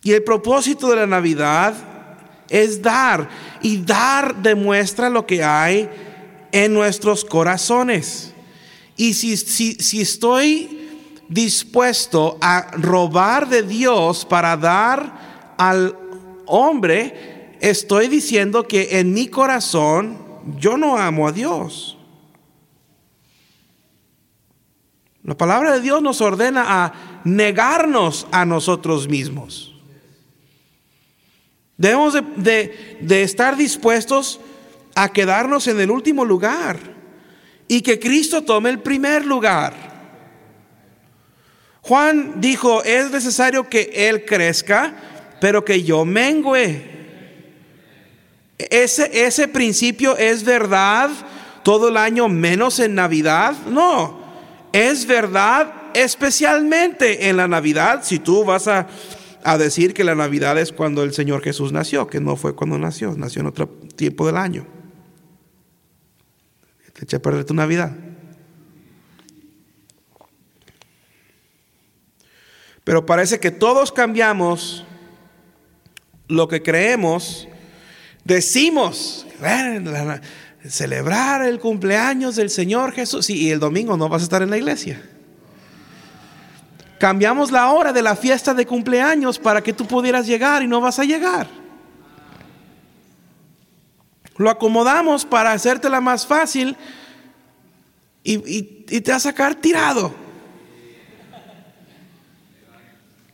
Y 0.03 0.13
el 0.13 0.23
propósito 0.23 0.89
de 0.89 0.95
la 0.95 1.07
Navidad 1.07 1.73
es 2.49 2.81
dar. 2.81 3.29
Y 3.61 3.77
dar 3.77 4.35
demuestra 4.41 5.09
lo 5.09 5.25
que 5.25 5.43
hay 5.43 5.89
en 6.51 6.73
nuestros 6.73 7.25
corazones. 7.25 8.33
Y 8.95 9.13
si, 9.13 9.37
si, 9.37 10.01
estoy 10.01 10.89
dispuesto 11.27 12.37
a 12.41 12.71
robar 12.71 13.49
de 13.49 13.63
Dios 13.63 14.25
para 14.25 14.57
dar 14.57 15.55
al 15.57 15.95
hombre, 16.45 17.57
estoy 17.59 18.07
diciendo 18.07 18.67
que 18.67 18.99
en 18.99 19.13
mi 19.13 19.27
corazón 19.27 20.17
yo 20.57 20.77
no 20.77 20.97
amo 20.97 21.27
a 21.27 21.31
Dios. 21.31 21.96
La 25.27 25.35
palabra 25.35 25.73
de 25.73 25.81
Dios 25.81 26.01
nos 26.01 26.21
ordena 26.21 26.63
a 26.85 27.21
negarnos 27.25 28.27
a 28.31 28.45
nosotros 28.45 29.09
mismos. 29.09 29.75
Debemos 31.75 32.17
de, 32.37 32.97
estar 33.09 33.57
dispuestos 33.57 34.39
a 34.95 35.09
quedarnos 35.09 35.67
en 35.67 35.81
el 35.81 35.91
último 35.91 36.23
lugar 36.23 36.79
y 37.67 37.81
que 37.81 37.99
Cristo 37.99 38.43
tome 38.43 38.69
el 38.69 38.79
primer 38.79 39.25
lugar. 39.25 39.73
Juan 41.81 42.39
dijo, 42.39 42.81
es 42.85 43.11
necesario 43.11 43.67
que 43.67 43.91
Él 43.93 44.23
crezca, 44.23 44.93
pero 45.41 45.65
que 45.65 45.83
yo 45.83 46.05
mengüe. 46.05 46.95
Ese, 48.57 49.25
ese 49.25 49.49
principio 49.49 50.15
es 50.15 50.45
verdad 50.45 51.09
todo 51.63 51.89
el 51.89 51.97
año 51.97 52.29
menos 52.29 52.79
en 52.79 52.95
Navidad. 52.95 53.53
No, 53.67 54.26
es 54.77 55.07
verdad 55.07 55.73
especialmente 55.95 57.29
en 57.29 57.37
la 57.37 57.47
Navidad, 57.47 58.03
si 58.03 58.19
tú 58.19 58.45
vas 58.45 58.67
a, 58.67 58.87
decir 59.57 59.93
que 59.93 60.03
la 60.03 60.13
Navidad 60.13 60.57
es 60.57 60.73
cuando 60.73 61.03
el 61.03 61.13
Señor 61.13 61.41
Jesús 61.41 61.71
nació, 61.71 62.07
que 62.07 62.19
no 62.19 62.35
fue 62.35 62.53
cuando 62.53 62.77
nació, 62.77 63.15
nació 63.15 63.41
en 63.41 63.47
otro 63.47 63.69
tiempo 63.95 64.27
del 64.27 64.35
año. 64.35 64.67
Te 66.93 67.05
echa 67.05 67.17
a 67.17 67.21
perder 67.21 67.45
tu 67.45 67.53
Navidad. 67.53 67.95
Pero 72.83 73.05
parece 73.05 73.39
que 73.39 73.51
todos 73.51 73.91
cambiamos 73.91 74.85
lo 76.27 76.47
que 76.47 76.61
creemos, 76.61 77.47
decimos, 78.25 79.25
celebrar 80.69 81.43
el 81.43 81.59
cumpleaños 81.59 82.35
del 82.35 82.49
Señor 82.49 82.91
Jesús. 82.93 83.29
y 83.29 83.51
el 83.51 83.59
domingo 83.59 83.97
no 83.97 84.09
vas 84.09 84.21
a 84.21 84.25
estar 84.25 84.41
en 84.41 84.49
la 84.49 84.57
iglesia. 84.57 85.01
Cambiamos 86.99 87.51
la 87.51 87.71
hora 87.71 87.93
de 87.93 88.01
la 88.01 88.15
fiesta 88.15 88.53
de 88.53 88.65
cumpleaños 88.65 89.37
para 89.37 89.61
que 89.61 89.73
tú 89.73 89.85
pudieras 89.85 90.25
llegar 90.25 90.63
y 90.63 90.67
no 90.67 90.81
vas 90.81 90.97
a 90.97 91.03
llegar. 91.03 91.47
Lo 94.37 94.49
acomodamos 94.49 95.25
para 95.25 95.51
hacértela 95.51 96.01
más 96.01 96.25
fácil 96.25 96.75
y, 98.23 98.35
y 98.95 99.01
te 99.01 99.11
va 99.11 99.17
a 99.17 99.19
sacar 99.19 99.55
tirado. 99.55 100.13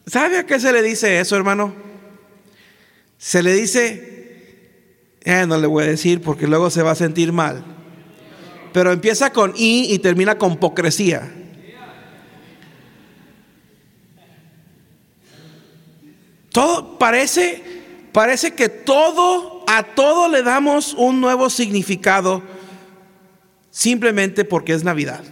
¿Sabe 0.06 0.38
a 0.38 0.46
qué 0.46 0.60
se 0.60 0.72
le 0.74 0.82
dice 0.82 1.20
eso, 1.20 1.36
hermano? 1.36 1.74
Se 3.18 3.42
le 3.42 3.54
dice 3.54 4.13
eh, 5.24 5.46
no 5.48 5.58
le 5.58 5.68
voy 5.68 5.84
a 5.84 5.88
decir 5.88 6.22
porque 6.22 6.48
luego 6.48 6.70
se 6.70 6.84
va 6.84 6.92
a 6.92 6.96
sentir 6.96 7.32
mal. 7.32 7.64
Pero 8.74 8.92
empieza 8.92 9.32
con 9.32 9.54
I 9.56 9.94
y 9.94 10.00
termina 10.00 10.38
con 10.38 10.54
hipocresía. 10.54 11.32
Todo 16.52 17.00
parece, 17.00 17.64
parece 18.12 18.54
que 18.54 18.70
todo, 18.70 19.64
a 19.68 19.84
todo 19.96 20.30
le 20.30 20.44
damos 20.44 20.94
un 20.94 21.20
nuevo 21.20 21.50
significado 21.50 22.44
simplemente 23.72 24.46
porque 24.46 24.74
es 24.74 24.84
Navidad. 24.84 25.24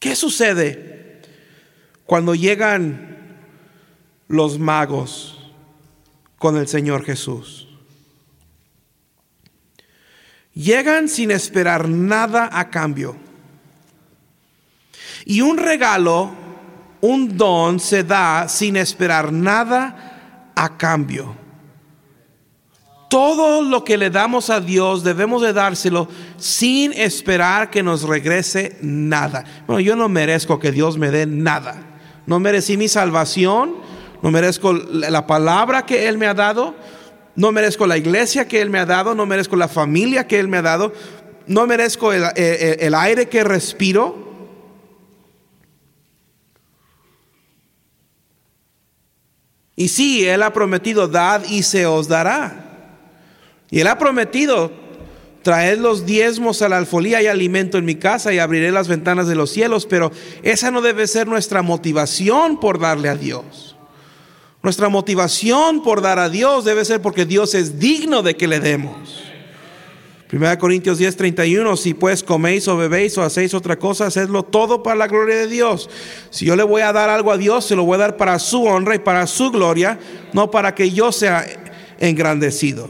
¿Qué 0.00 0.16
sucede 0.16 1.22
cuando 2.06 2.34
llegan 2.34 3.11
los 4.28 4.58
magos 4.58 5.52
con 6.38 6.56
el 6.56 6.68
Señor 6.68 7.04
Jesús? 7.04 7.68
Llegan 10.54 11.08
sin 11.08 11.30
esperar 11.30 11.88
nada 11.88 12.50
a 12.52 12.68
cambio. 12.68 13.16
Y 15.24 15.40
un 15.40 15.56
regalo, 15.56 16.30
un 17.00 17.36
don 17.36 17.80
se 17.80 18.04
da 18.04 18.48
sin 18.48 18.76
esperar 18.76 19.32
nada 19.32 20.52
a 20.54 20.76
cambio. 20.76 21.36
Todo 23.08 23.62
lo 23.62 23.84
que 23.84 23.98
le 23.98 24.08
damos 24.08 24.48
a 24.48 24.60
Dios 24.60 25.04
debemos 25.04 25.42
de 25.42 25.52
dárselo 25.52 26.08
sin 26.38 26.92
esperar 26.94 27.70
que 27.70 27.82
nos 27.82 28.04
regrese 28.04 28.78
nada. 28.80 29.44
Bueno, 29.66 29.80
yo 29.80 29.96
no 29.96 30.08
merezco 30.08 30.58
que 30.58 30.72
Dios 30.72 30.96
me 30.96 31.10
dé 31.10 31.26
nada. 31.26 31.76
No 32.26 32.40
merecí 32.40 32.78
mi 32.78 32.88
salvación, 32.88 33.74
no 34.22 34.30
merezco 34.30 34.72
la 34.72 35.26
palabra 35.26 35.84
que 35.84 36.08
Él 36.08 36.16
me 36.16 36.26
ha 36.26 36.34
dado, 36.34 36.76
no 37.34 37.50
merezco 37.50 37.86
la 37.86 37.98
iglesia 37.98 38.46
que 38.46 38.60
Él 38.60 38.70
me 38.70 38.78
ha 38.78 38.86
dado, 38.86 39.14
no 39.16 39.26
merezco 39.26 39.56
la 39.56 39.68
familia 39.68 40.28
que 40.28 40.38
Él 40.38 40.46
me 40.46 40.58
ha 40.58 40.62
dado, 40.62 40.92
no 41.48 41.66
merezco 41.66 42.12
el, 42.12 42.94
aire 42.94 43.28
que 43.28 43.42
respiro. 43.42 44.30
Y 49.74 49.88
sí, 49.88 50.24
Él 50.28 50.44
ha 50.44 50.52
prometido, 50.52 51.08
dad 51.08 51.42
y 51.48 51.64
se 51.64 51.86
os 51.86 52.06
dará. 52.06 52.68
Y 53.70 53.80
Él 53.80 53.88
ha 53.88 53.98
prometido, 53.98 54.70
traed 55.42 55.78
los 55.78 56.06
diezmos 56.06 56.62
a 56.62 56.68
la 56.68 56.76
alfolía 56.76 57.20
y 57.22 57.26
alimento 57.26 57.76
en 57.76 57.86
mi 57.86 57.96
casa 57.96 58.32
y 58.32 58.38
abriré 58.38 58.70
las 58.70 58.86
ventanas 58.86 59.26
de 59.26 59.34
los 59.34 59.50
cielos, 59.50 59.86
pero 59.86 60.12
esa 60.44 60.70
no 60.70 60.80
debe 60.80 61.08
ser 61.08 61.26
nuestra 61.26 61.62
motivación 61.62 62.60
por 62.60 62.78
darle 62.78 63.08
a 63.08 63.16
Dios. 63.16 63.76
Nuestra 64.62 64.88
motivación 64.88 65.82
por 65.82 66.02
dar 66.02 66.18
a 66.18 66.28
Dios 66.28 66.64
debe 66.64 66.84
ser 66.84 67.02
porque 67.02 67.24
Dios 67.24 67.54
es 67.54 67.80
digno 67.80 68.22
de 68.22 68.36
que 68.36 68.46
le 68.46 68.60
demos. 68.60 69.24
1 70.32 70.58
Corintios 70.58 70.96
10, 70.96 71.16
31, 71.16 71.76
si 71.76 71.92
pues 71.92 72.22
coméis 72.22 72.66
o 72.66 72.76
bebéis 72.76 73.18
o 73.18 73.22
hacéis 73.22 73.52
otra 73.52 73.78
cosa, 73.78 74.06
hacedlo 74.06 74.44
todo 74.44 74.82
para 74.82 74.96
la 74.96 75.06
gloria 75.06 75.36
de 75.36 75.46
Dios. 75.46 75.90
Si 76.30 76.46
yo 76.46 76.56
le 76.56 76.62
voy 76.62 76.80
a 76.80 76.92
dar 76.92 77.10
algo 77.10 77.32
a 77.32 77.36
Dios, 77.36 77.66
se 77.66 77.76
lo 77.76 77.84
voy 77.84 77.96
a 77.96 77.98
dar 77.98 78.16
para 78.16 78.38
su 78.38 78.64
honra 78.64 78.94
y 78.94 79.00
para 79.00 79.26
su 79.26 79.50
gloria, 79.50 79.98
no 80.32 80.50
para 80.50 80.74
que 80.74 80.90
yo 80.90 81.12
sea 81.12 81.44
engrandecido. 81.98 82.88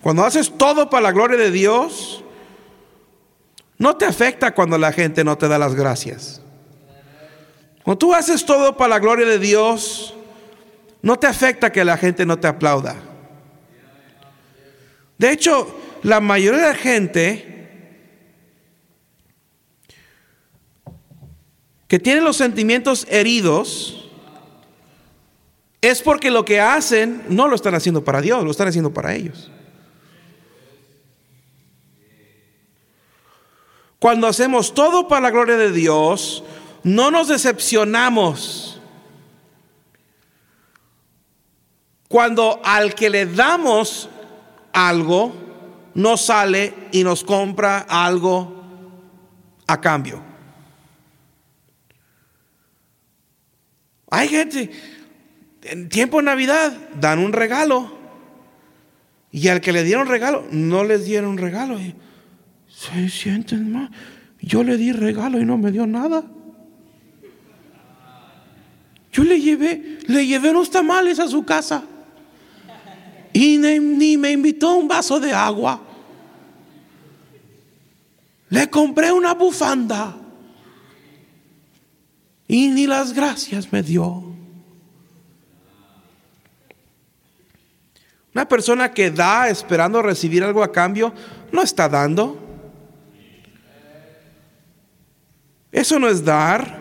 Cuando 0.00 0.24
haces 0.24 0.52
todo 0.56 0.88
para 0.88 1.02
la 1.02 1.12
gloria 1.12 1.36
de 1.36 1.50
Dios, 1.50 2.22
no 3.78 3.96
te 3.96 4.04
afecta 4.04 4.54
cuando 4.54 4.78
la 4.78 4.92
gente 4.92 5.24
no 5.24 5.36
te 5.38 5.48
da 5.48 5.58
las 5.58 5.74
gracias. 5.74 6.40
Cuando 7.82 7.98
tú 7.98 8.14
haces 8.14 8.44
todo 8.44 8.76
para 8.76 8.90
la 8.90 8.98
gloria 8.98 9.26
de 9.26 9.38
Dios, 9.38 10.14
no 11.02 11.18
te 11.18 11.26
afecta 11.26 11.72
que 11.72 11.84
la 11.84 11.96
gente 11.96 12.26
no 12.26 12.38
te 12.38 12.46
aplauda. 12.46 12.96
De 15.16 15.30
hecho, 15.32 15.78
la 16.02 16.20
mayoría 16.20 16.60
de 16.60 16.68
la 16.68 16.74
gente 16.74 17.50
que 21.88 21.98
tiene 21.98 22.20
los 22.20 22.36
sentimientos 22.36 23.06
heridos 23.10 24.08
es 25.80 26.02
porque 26.02 26.30
lo 26.30 26.44
que 26.44 26.60
hacen 26.60 27.24
no 27.28 27.48
lo 27.48 27.56
están 27.56 27.74
haciendo 27.74 28.04
para 28.04 28.20
Dios, 28.20 28.44
lo 28.44 28.50
están 28.50 28.68
haciendo 28.68 28.92
para 28.92 29.14
ellos. 29.14 29.50
Cuando 33.98 34.26
hacemos 34.26 34.72
todo 34.72 35.08
para 35.08 35.22
la 35.22 35.30
gloria 35.30 35.56
de 35.56 35.72
Dios, 35.72 36.44
no 36.82 37.10
nos 37.10 37.28
decepcionamos. 37.28 38.80
Cuando 42.08 42.60
al 42.64 42.94
que 42.94 43.08
le 43.08 43.26
damos 43.26 44.08
algo, 44.72 45.32
no 45.94 46.16
sale 46.16 46.74
y 46.92 47.04
nos 47.04 47.22
compra 47.22 47.86
algo 47.88 48.64
a 49.66 49.80
cambio. 49.80 50.22
Hay 54.10 54.28
gente, 54.28 54.70
en 55.62 55.88
tiempo 55.88 56.16
de 56.16 56.24
Navidad, 56.24 56.72
dan 57.00 57.20
un 57.20 57.32
regalo. 57.32 57.98
Y 59.30 59.46
al 59.46 59.60
que 59.60 59.72
le 59.72 59.84
dieron 59.84 60.08
regalo, 60.08 60.44
no 60.50 60.82
les 60.82 61.04
dieron 61.04 61.38
regalo 61.38 61.78
se 62.80 63.08
sienten 63.10 63.70
mal. 63.72 63.90
Yo 64.40 64.64
le 64.64 64.78
di 64.78 64.92
regalo 64.92 65.38
y 65.38 65.44
no 65.44 65.58
me 65.58 65.70
dio 65.70 65.86
nada. 65.86 66.24
Yo 69.12 69.24
le 69.24 69.40
llevé, 69.40 69.98
le 70.06 70.26
llevé 70.26 70.50
unos 70.50 70.70
tamales 70.70 71.18
a 71.18 71.26
su 71.26 71.44
casa. 71.44 71.84
Y 73.32 73.58
ni, 73.58 74.16
me 74.16 74.32
invitó 74.32 74.74
un 74.76 74.88
vaso 74.88 75.20
de 75.20 75.32
agua. 75.32 75.80
Le 78.48 78.68
compré 78.68 79.12
una 79.12 79.34
bufanda. 79.34 80.16
Y 82.48 82.68
ni 82.68 82.86
las 82.86 83.12
gracias 83.12 83.72
me 83.72 83.82
dio. 83.82 84.24
Una 88.34 88.48
persona 88.48 88.92
que 88.92 89.10
da 89.10 89.48
esperando 89.48 90.02
recibir 90.02 90.42
algo 90.42 90.62
a 90.62 90.72
cambio, 90.72 91.12
no 91.52 91.62
está 91.62 91.88
dando. 91.88 92.38
Eso 95.70 95.98
no 95.98 96.08
es 96.08 96.24
dar. 96.24 96.79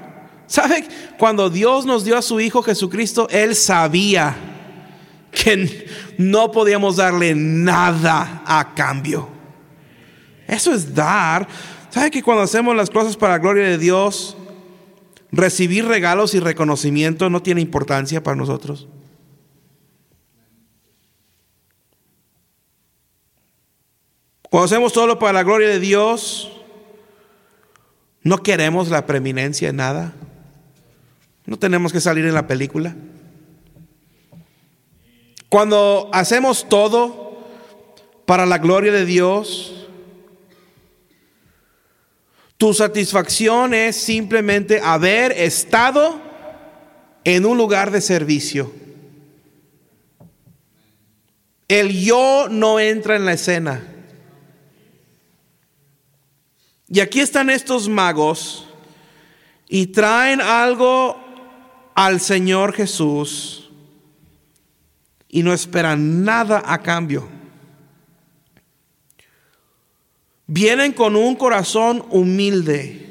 ¿Sabe? 0.49 0.83
Cuando 1.19 1.51
Dios 1.51 1.85
nos 1.85 2.03
dio 2.03 2.17
a 2.17 2.23
su 2.23 2.39
Hijo 2.39 2.63
Jesucristo, 2.63 3.27
Él 3.29 3.55
sabía 3.55 4.35
que 5.31 5.87
no 6.17 6.51
podíamos 6.51 6.95
darle 6.95 7.35
nada 7.35 8.41
a 8.47 8.73
cambio. 8.73 9.29
Eso 10.47 10.73
es 10.73 10.95
dar. 10.95 11.47
¿Sabe 11.91 12.09
que 12.09 12.23
cuando 12.23 12.41
hacemos 12.41 12.75
las 12.75 12.89
cosas 12.89 13.15
para 13.15 13.33
la 13.33 13.39
gloria 13.39 13.67
de 13.67 13.77
Dios, 13.77 14.35
recibir 15.31 15.85
regalos 15.85 16.33
y 16.33 16.39
reconocimiento 16.39 17.29
no 17.29 17.43
tiene 17.43 17.61
importancia 17.61 18.23
para 18.23 18.35
nosotros? 18.35 18.87
Cuando 24.49 24.65
hacemos 24.65 24.93
todo 24.93 25.19
para 25.19 25.33
la 25.33 25.43
gloria 25.43 25.69
de 25.69 25.79
Dios, 25.79 26.51
no 28.23 28.41
queremos 28.41 28.89
la 28.89 29.05
preeminencia 29.05 29.69
en 29.69 29.75
nada. 29.75 30.15
No 31.49 31.57
tenemos 31.57 31.91
que 31.91 31.99
salir 31.99 32.25
en 32.25 32.35
la 32.35 32.45
película. 32.45 32.95
Cuando 35.49 36.07
hacemos 36.13 36.69
todo 36.69 37.43
para 38.27 38.45
la 38.45 38.59
gloria 38.59 38.91
de 38.91 39.03
Dios, 39.03 39.87
tu 42.55 42.71
satisfacción 42.75 43.73
es 43.73 43.95
simplemente 43.95 44.79
haber 44.79 45.31
estado 45.31 46.21
en 47.23 47.47
un 47.47 47.57
lugar 47.57 47.89
de 47.89 48.01
servicio. 48.01 48.71
El 51.67 51.99
yo 51.99 52.45
no 52.47 52.79
entra 52.79 53.15
en 53.15 53.25
la 53.25 53.33
escena. 53.33 53.81
Y 56.87 56.99
aquí 56.99 57.21
están 57.21 57.49
estos 57.49 57.89
magos 57.89 58.67
y 59.67 59.87
traen 59.87 60.41
algo 60.41 61.28
al 61.99 62.21
Señor 62.21 62.71
Jesús 62.71 63.69
y 65.27 65.43
no 65.43 65.51
esperan 65.51 66.23
nada 66.23 66.63
a 66.65 66.81
cambio. 66.81 67.27
Vienen 70.47 70.93
con 70.93 71.17
un 71.17 71.35
corazón 71.35 72.05
humilde. 72.09 73.05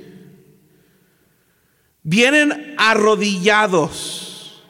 Vienen 2.02 2.76
arrodillados. 2.78 4.64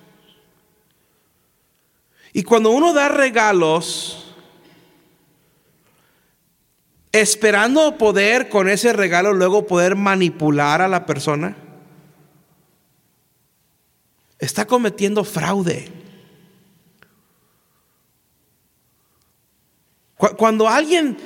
Y 2.33 2.43
cuando 2.43 2.71
uno 2.71 2.93
da 2.95 3.09
regalos, 3.09 4.35
esperando 7.13 7.97
poder 7.97 8.49
con 8.49 8.69
ese 8.69 8.93
regalo 8.93 9.33
luego 9.33 9.69
poder 9.69 9.95
manipular 9.95 10.83
a 10.83 10.89
la 10.89 11.07
persona, 11.07 11.68
está 14.49 14.67
cometiendo 14.67 15.25
fraude. 15.25 15.89
Cuando 20.17 20.67
alguien, 20.67 21.17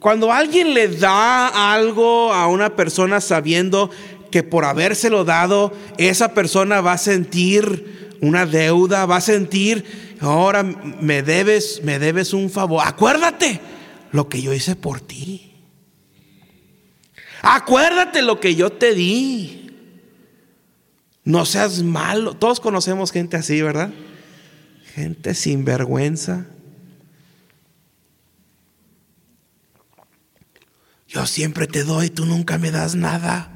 cuando 0.00 0.32
alguien 0.32 0.72
le 0.72 0.88
da 0.88 1.72
algo 1.72 2.32
a 2.32 2.48
una 2.48 2.74
persona 2.74 3.20
sabiendo 3.20 3.90
que 4.30 4.42
por 4.42 4.64
habérselo 4.64 5.24
dado, 5.24 5.72
esa 5.98 6.32
persona 6.32 6.80
va 6.80 6.94
a 6.94 6.98
sentir 6.98 8.16
una 8.22 8.46
deuda, 8.46 9.04
va 9.04 9.16
a 9.16 9.20
sentir, 9.20 10.16
ahora 10.20 10.62
me 10.62 11.22
debes, 11.22 11.82
me 11.84 11.98
debes 11.98 12.32
un 12.32 12.48
favor. 12.48 12.82
Acuérdate 12.84 13.60
lo 14.10 14.28
que 14.28 14.40
yo 14.40 14.54
hice 14.54 14.74
por 14.74 15.00
ti. 15.00 15.52
Acuérdate 17.42 18.22
lo 18.22 18.40
que 18.40 18.54
yo 18.54 18.70
te 18.70 18.94
di. 18.94 19.61
No 21.24 21.44
seas 21.46 21.82
malo. 21.82 22.34
Todos 22.34 22.60
conocemos 22.60 23.12
gente 23.12 23.36
así, 23.36 23.62
¿verdad? 23.62 23.90
Gente 24.94 25.34
sin 25.34 25.64
vergüenza. 25.64 26.46
Yo 31.06 31.26
siempre 31.26 31.66
te 31.66 31.84
doy, 31.84 32.10
tú 32.10 32.24
nunca 32.24 32.58
me 32.58 32.70
das 32.70 32.94
nada. 32.94 33.50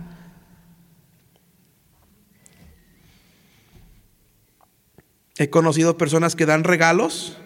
He 5.39 5.51
conocido 5.51 5.99
personas 5.99 6.37
que 6.37 6.47
dan 6.47 6.65
regalos, 6.65 7.37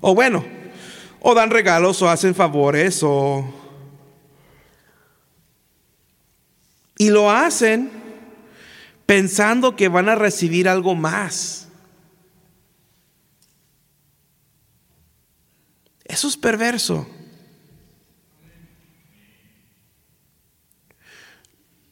o 0.00 0.14
bueno, 0.14 0.44
o 1.20 1.34
dan 1.34 1.50
regalos 1.50 2.02
o 2.02 2.10
hacen 2.10 2.34
favores, 2.34 3.02
o... 3.02 3.52
Y 6.98 7.10
lo 7.10 7.30
hacen 7.30 8.05
pensando 9.06 9.76
que 9.76 9.88
van 9.88 10.08
a 10.08 10.16
recibir 10.16 10.68
algo 10.68 10.94
más. 10.94 11.68
Eso 16.04 16.28
es 16.28 16.36
perverso. 16.36 17.08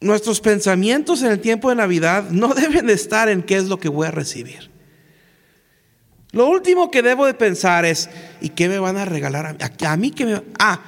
Nuestros 0.00 0.40
pensamientos 0.40 1.22
en 1.22 1.32
el 1.32 1.40
tiempo 1.40 1.70
de 1.70 1.76
Navidad 1.76 2.30
no 2.30 2.48
deben 2.54 2.86
de 2.86 2.92
estar 2.92 3.28
en 3.28 3.42
qué 3.42 3.56
es 3.56 3.64
lo 3.64 3.78
que 3.78 3.88
voy 3.88 4.06
a 4.06 4.10
recibir. 4.10 4.70
Lo 6.32 6.48
último 6.48 6.90
que 6.90 7.00
debo 7.00 7.26
de 7.26 7.34
pensar 7.34 7.84
es, 7.84 8.10
¿y 8.40 8.50
qué 8.50 8.68
me 8.68 8.80
van 8.80 8.96
a 8.96 9.04
regalar 9.04 9.46
a 9.46 9.52
mí? 9.52 9.58
A, 9.86 9.96
mí 9.96 10.10
que 10.10 10.26
me... 10.26 10.42
Ah, 10.58 10.80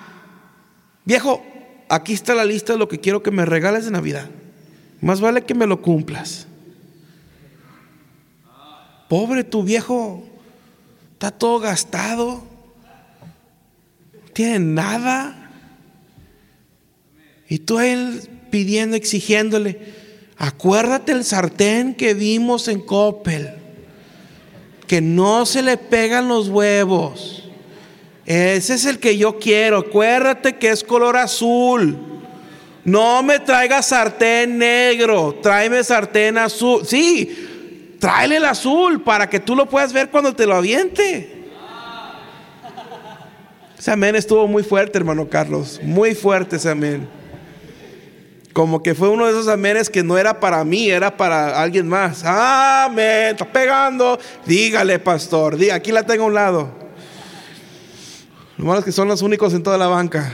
viejo, 1.05 1.45
aquí 1.89 2.13
está 2.13 2.35
la 2.35 2.45
lista 2.45 2.73
de 2.73 2.81
lo 2.81 2.89
que 2.89 2.99
quiero 2.99 3.23
que 3.23 3.31
me 3.31 3.47
regales 3.47 3.85
de 3.85 3.93
Navidad. 3.93 4.29
Más 5.01 5.21
vale 5.21 5.43
que 5.43 5.55
me 5.55 5.67
lo 5.67 5.83
cumplas. 5.83 6.47
Pobre 9.09 9.45
tu 9.45 9.63
viejo, 9.63 10.25
está 11.13 11.31
todo 11.31 11.61
gastado, 11.61 12.43
no 14.13 14.33
tiene 14.33 14.59
nada. 14.59 15.51
Y 17.49 17.59
tú 17.59 17.79
a 17.79 17.87
él 17.87 18.29
pidiendo, 18.51 18.97
exigiéndole, 18.97 19.95
acuérdate 20.37 21.13
el 21.13 21.25
sartén 21.25 21.95
que 21.95 22.15
vimos 22.15 22.67
en 22.67 22.81
Coppel, 22.81 23.51
que 24.89 25.01
no 25.01 25.47
se 25.47 25.63
le 25.63 25.77
pegan 25.77 26.27
los 26.27 26.49
huevos. 26.49 27.45
Ese 28.25 28.75
es 28.75 28.85
el 28.87 28.99
que 28.99 29.17
yo 29.17 29.39
quiero. 29.39 29.79
Acuérdate 29.79 30.57
que 30.57 30.71
es 30.71 30.83
color 30.83 31.17
azul. 31.17 32.16
No 32.87 33.21
me 33.25 33.41
traigas 33.41 33.87
sartén 33.87 34.59
negro, 34.59 35.35
tráeme 35.43 35.83
sartén 35.83 36.39
azul. 36.39 36.87
Sí, 36.87 37.97
tráele 37.99 38.37
el 38.37 38.45
azul 38.45 39.03
para 39.03 39.29
que 39.29 39.41
tú 39.41 39.57
lo 39.57 39.67
puedas 39.67 39.93
ver 39.93 40.09
cuando 40.09 40.33
te 40.33 40.47
lo 40.47 40.55
aviente. 40.55 41.49
Ese 43.77 43.91
amén 43.91 44.15
estuvo 44.15 44.47
muy 44.47 44.63
fuerte, 44.63 44.99
hermano 44.99 45.29
Carlos. 45.29 45.81
Muy 45.83 46.15
fuerte 46.15 46.57
ese 46.57 46.71
amén. 46.71 47.09
Como 48.53 48.81
que 48.85 48.95
fue 48.95 49.09
uno 49.09 49.27
de 49.27 49.33
esos 49.33 49.49
amenes 49.49 49.91
que 49.91 50.05
no 50.05 50.17
era 50.17 50.39
para 50.39 50.63
mí, 50.63 50.89
era 50.89 51.17
para 51.17 51.61
alguien 51.61 51.89
más. 51.89 52.23
Amén, 52.25 53.33
está 53.33 53.45
pegando. 53.53 54.17
Dígale, 54.47 55.01
pastor. 55.01 55.59
Aquí 55.73 55.91
la 55.91 56.05
tengo 56.05 56.23
a 56.23 56.27
un 56.29 56.35
lado. 56.35 56.73
Lo 58.57 58.65
malo 58.65 58.79
es 58.79 58.85
que 58.85 58.93
son 58.93 59.09
los 59.09 59.23
únicos 59.23 59.53
en 59.55 59.65
toda 59.65 59.77
la 59.77 59.89
banca. 59.89 60.33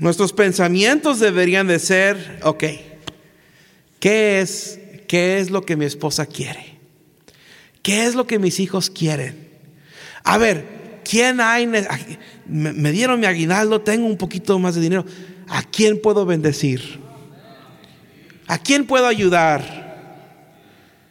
Nuestros 0.00 0.32
pensamientos 0.32 1.20
deberían 1.20 1.66
de 1.66 1.78
ser, 1.78 2.40
ok, 2.42 2.64
¿qué 4.00 4.40
es, 4.40 4.80
qué 5.06 5.38
es 5.38 5.50
lo 5.50 5.66
que 5.66 5.76
mi 5.76 5.84
esposa 5.84 6.24
quiere? 6.24 6.78
¿Qué 7.82 8.06
es 8.06 8.14
lo 8.14 8.26
que 8.26 8.38
mis 8.38 8.60
hijos 8.60 8.88
quieren? 8.88 9.50
A 10.24 10.38
ver, 10.38 11.00
¿quién 11.04 11.42
hay? 11.42 11.66
Me, 12.46 12.92
dieron 12.92 13.20
mi 13.20 13.26
aguinaldo, 13.26 13.82
tengo 13.82 14.06
un 14.06 14.16
poquito 14.16 14.58
más 14.58 14.74
de 14.74 14.80
dinero. 14.80 15.04
¿A 15.48 15.62
quién 15.64 16.00
puedo 16.00 16.24
bendecir? 16.24 16.98
¿A 18.46 18.56
quién 18.56 18.86
puedo 18.86 19.06
ayudar? 19.06 19.80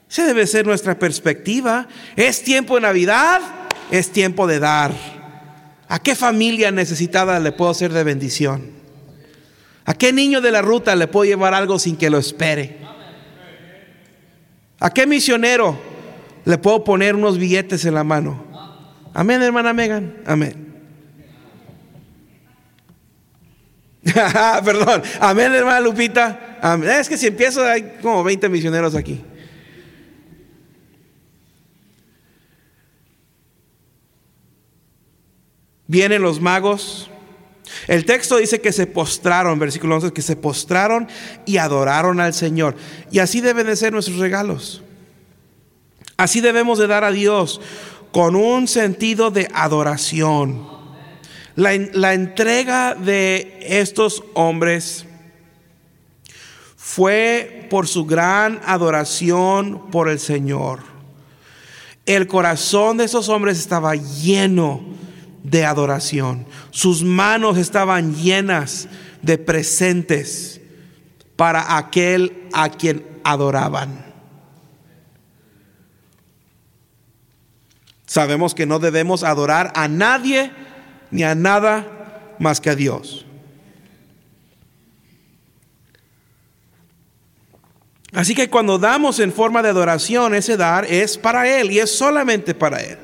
Esa 0.09 0.25
debe 0.25 0.47
ser 0.47 0.65
nuestra 0.65 0.97
perspectiva. 0.97 1.87
Es 2.15 2.41
tiempo 2.41 2.75
de 2.75 2.81
Navidad, 2.81 3.41
es 3.91 4.09
tiempo 4.09 4.47
de 4.47 4.57
dar. 4.57 4.93
¿A 5.87 5.99
qué 5.99 6.15
familia 6.15 6.71
necesitada 6.71 7.39
le 7.39 7.51
puedo 7.51 7.73
ser 7.75 7.93
de 7.93 8.03
bendición? 8.03 8.78
¿A 9.89 9.95
qué 9.95 10.13
niño 10.13 10.39
de 10.39 10.51
la 10.51 10.61
ruta 10.61 10.95
le 10.95 11.07
puedo 11.07 11.25
llevar 11.25 11.55
algo 11.55 11.79
sin 11.79 11.97
que 11.97 12.11
lo 12.11 12.19
espere? 12.19 12.77
¿A 14.79 14.91
qué 14.91 15.07
misionero 15.07 15.79
le 16.45 16.59
puedo 16.59 16.83
poner 16.83 17.15
unos 17.15 17.39
billetes 17.39 17.83
en 17.85 17.95
la 17.95 18.03
mano? 18.03 18.45
Amén, 19.15 19.41
hermana 19.41 19.73
Megan. 19.73 20.21
Amén. 20.27 20.83
Perdón. 24.63 25.01
Amén, 25.19 25.55
hermana 25.55 25.79
Lupita. 25.79 26.59
Es 26.99 27.09
que 27.09 27.17
si 27.17 27.25
empiezo 27.25 27.65
hay 27.65 27.97
como 27.99 28.23
20 28.23 28.47
misioneros 28.47 28.93
aquí. 28.93 29.23
Vienen 35.87 36.21
los 36.21 36.39
magos 36.39 37.09
el 37.87 38.05
texto 38.05 38.37
dice 38.37 38.61
que 38.61 38.71
se 38.71 38.87
postraron, 38.87 39.59
versículo 39.59 39.95
11, 39.95 40.11
que 40.11 40.21
se 40.21 40.35
postraron 40.35 41.07
y 41.45 41.57
adoraron 41.57 42.19
al 42.19 42.33
Señor. 42.33 42.75
Y 43.11 43.19
así 43.19 43.41
deben 43.41 43.67
de 43.67 43.75
ser 43.75 43.93
nuestros 43.93 44.17
regalos. 44.17 44.83
Así 46.17 46.41
debemos 46.41 46.79
de 46.79 46.87
dar 46.87 47.03
a 47.03 47.11
Dios 47.11 47.61
con 48.11 48.35
un 48.35 48.67
sentido 48.67 49.31
de 49.31 49.47
adoración. 49.53 50.67
La, 51.55 51.71
la 51.93 52.13
entrega 52.13 52.95
de 52.95 53.59
estos 53.61 54.23
hombres 54.33 55.05
fue 56.75 57.67
por 57.69 57.87
su 57.87 58.05
gran 58.05 58.61
adoración 58.65 59.89
por 59.91 60.09
el 60.09 60.19
Señor. 60.19 60.79
El 62.05 62.27
corazón 62.27 62.97
de 62.97 63.05
esos 63.05 63.29
hombres 63.29 63.59
estaba 63.59 63.95
lleno 63.95 64.98
de 65.43 65.65
adoración. 65.65 66.45
Sus 66.71 67.03
manos 67.03 67.57
estaban 67.57 68.15
llenas 68.15 68.87
de 69.21 69.37
presentes 69.37 70.61
para 71.35 71.77
aquel 71.77 72.47
a 72.53 72.69
quien 72.69 73.05
adoraban. 73.23 74.05
Sabemos 78.05 78.55
que 78.55 78.65
no 78.65 78.79
debemos 78.79 79.23
adorar 79.23 79.71
a 79.75 79.87
nadie 79.87 80.51
ni 81.11 81.23
a 81.23 81.35
nada 81.35 82.35
más 82.39 82.59
que 82.59 82.71
a 82.71 82.75
Dios. 82.75 83.25
Así 88.13 88.33
que 88.33 88.49
cuando 88.49 88.79
damos 88.79 89.19
en 89.19 89.31
forma 89.31 89.61
de 89.61 89.69
adoración, 89.69 90.33
ese 90.33 90.57
dar 90.57 90.85
es 90.85 91.17
para 91.17 91.47
Él 91.47 91.71
y 91.71 91.79
es 91.79 91.95
solamente 91.95 92.55
para 92.55 92.81
Él. 92.81 92.97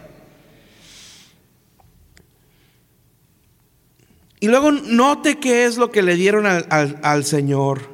Y 4.40 4.48
luego 4.48 4.72
note 4.72 5.40
qué 5.40 5.66
es 5.66 5.78
lo 5.78 5.92
que 5.92 6.02
le 6.02 6.16
dieron 6.16 6.46
al, 6.46 7.26
Señor. 7.26 7.90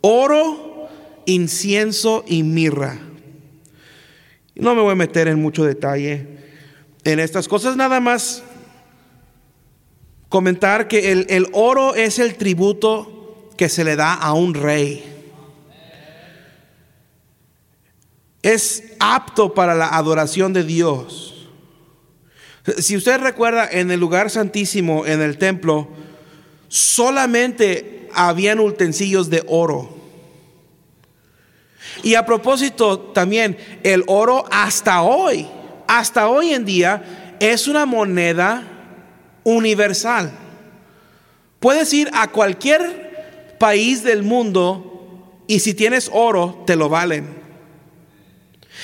Oro, 0.00 0.88
incienso 1.26 2.24
y 2.26 2.42
mirra. 2.42 2.98
No 4.54 4.74
me 4.74 4.82
voy 4.82 4.92
a 4.92 4.96
meter 4.96 5.28
en 5.28 5.40
mucho 5.40 5.64
detalle 5.64 6.26
en 7.04 7.18
estas 7.18 7.48
cosas, 7.48 7.76
nada 7.76 8.00
más 8.00 8.42
comentar 10.28 10.88
que 10.88 11.12
el, 11.12 11.26
el, 11.28 11.48
oro 11.52 11.94
es 11.94 12.18
el 12.18 12.36
tributo 12.36 13.50
que 13.56 13.68
se 13.68 13.84
le 13.84 13.96
da 13.96 14.14
a 14.14 14.32
un 14.34 14.54
rey. 14.54 15.04
Es 18.42 18.84
apto 18.98 19.54
para 19.54 19.74
la 19.74 19.88
adoración 19.88 20.52
de 20.52 20.64
Dios. 20.64 21.31
Si 22.78 22.96
usted 22.96 23.20
recuerda, 23.20 23.68
en 23.70 23.90
el 23.90 23.98
lugar 23.98 24.30
santísimo, 24.30 25.04
en 25.04 25.20
el 25.20 25.38
templo, 25.38 25.88
solamente 26.68 28.08
habían 28.14 28.60
utensilios 28.60 29.30
de 29.30 29.42
oro. 29.48 29.96
Y 32.02 32.14
a 32.14 32.24
propósito 32.24 32.98
también, 32.98 33.56
el 33.82 34.04
oro 34.06 34.44
hasta 34.50 35.02
hoy, 35.02 35.48
hasta 35.88 36.28
hoy 36.28 36.52
en 36.52 36.64
día, 36.64 37.36
es 37.40 37.66
una 37.66 37.84
moneda 37.84 38.62
universal. 39.44 40.30
Puedes 41.58 41.92
ir 41.92 42.10
a 42.12 42.28
cualquier 42.28 43.56
país 43.58 44.02
del 44.02 44.22
mundo 44.22 45.42
y 45.46 45.60
si 45.60 45.74
tienes 45.74 46.10
oro, 46.12 46.62
te 46.66 46.76
lo 46.76 46.88
valen. 46.88 47.41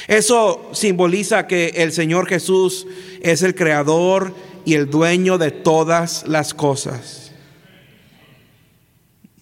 Eso 0.09 0.71
simboliza 0.73 1.47
que 1.47 1.69
el 1.77 1.93
Señor 1.93 2.27
Jesús 2.27 2.87
es 3.21 3.43
el 3.43 3.55
creador 3.55 4.35
y 4.65 4.73
el 4.73 4.89
dueño 4.89 5.37
de 5.37 5.51
todas 5.51 6.27
las 6.27 6.55
cosas. 6.55 7.31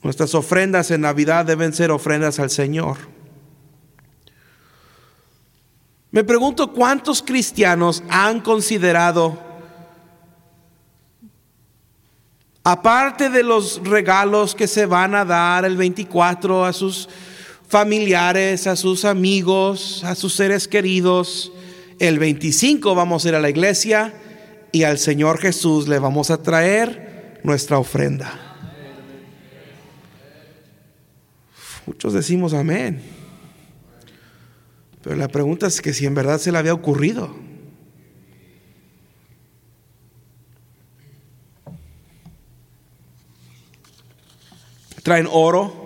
Nuestras 0.02 0.34
ofrendas 0.34 0.90
en 0.90 1.02
Navidad 1.02 1.44
deben 1.44 1.72
ser 1.72 1.92
ofrendas 1.92 2.40
al 2.40 2.50
Señor. 2.50 2.96
Me 6.10 6.24
pregunto 6.24 6.72
cuántos 6.72 7.22
cristianos 7.22 8.02
han 8.08 8.40
considerado, 8.40 9.38
aparte 12.64 13.30
de 13.30 13.44
los 13.44 13.80
regalos 13.84 14.54
que 14.56 14.66
se 14.66 14.86
van 14.86 15.14
a 15.14 15.24
dar 15.24 15.64
el 15.64 15.76
24 15.76 16.64
a 16.64 16.72
sus 16.72 17.08
familiares, 17.68 18.66
a 18.66 18.76
sus 18.76 19.04
amigos, 19.04 20.04
a 20.04 20.14
sus 20.14 20.34
seres 20.34 20.68
queridos. 20.68 21.52
El 21.98 22.18
25 22.18 22.94
vamos 22.94 23.24
a 23.24 23.28
ir 23.28 23.34
a 23.34 23.40
la 23.40 23.50
iglesia 23.50 24.14
y 24.72 24.84
al 24.84 24.98
Señor 24.98 25.38
Jesús 25.38 25.88
le 25.88 25.98
vamos 25.98 26.30
a 26.30 26.42
traer 26.42 27.40
nuestra 27.42 27.78
ofrenda. 27.78 28.46
Muchos 31.86 32.12
decimos 32.12 32.52
amén. 32.52 33.00
Pero 35.02 35.14
la 35.14 35.28
pregunta 35.28 35.68
es 35.68 35.80
que 35.80 35.94
si 35.94 36.04
en 36.04 36.14
verdad 36.14 36.38
se 36.38 36.50
le 36.50 36.58
había 36.58 36.74
ocurrido. 36.74 37.32
Traen 45.04 45.28
oro, 45.30 45.85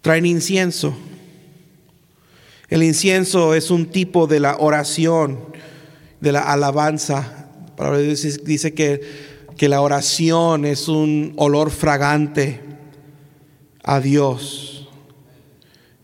traen 0.00 0.26
incienso. 0.26 0.94
El 2.68 2.82
incienso 2.82 3.54
es 3.54 3.70
un 3.70 3.86
tipo 3.86 4.26
de 4.26 4.40
la 4.40 4.56
oración, 4.58 5.40
de 6.20 6.32
la 6.32 6.40
alabanza. 6.40 7.48
Dice 8.44 8.74
que, 8.74 9.00
que 9.56 9.68
la 9.68 9.80
oración 9.80 10.64
es 10.64 10.88
un 10.88 11.32
olor 11.36 11.70
fragante 11.70 12.60
a 13.82 14.00
Dios. 14.00 14.88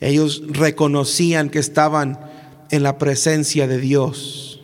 Ellos 0.01 0.43
reconocían 0.49 1.51
que 1.51 1.59
estaban 1.59 2.19
en 2.71 2.83
la 2.83 2.99
presencia 2.99 3.67
de 3.67 3.79
Dios. 3.79 4.61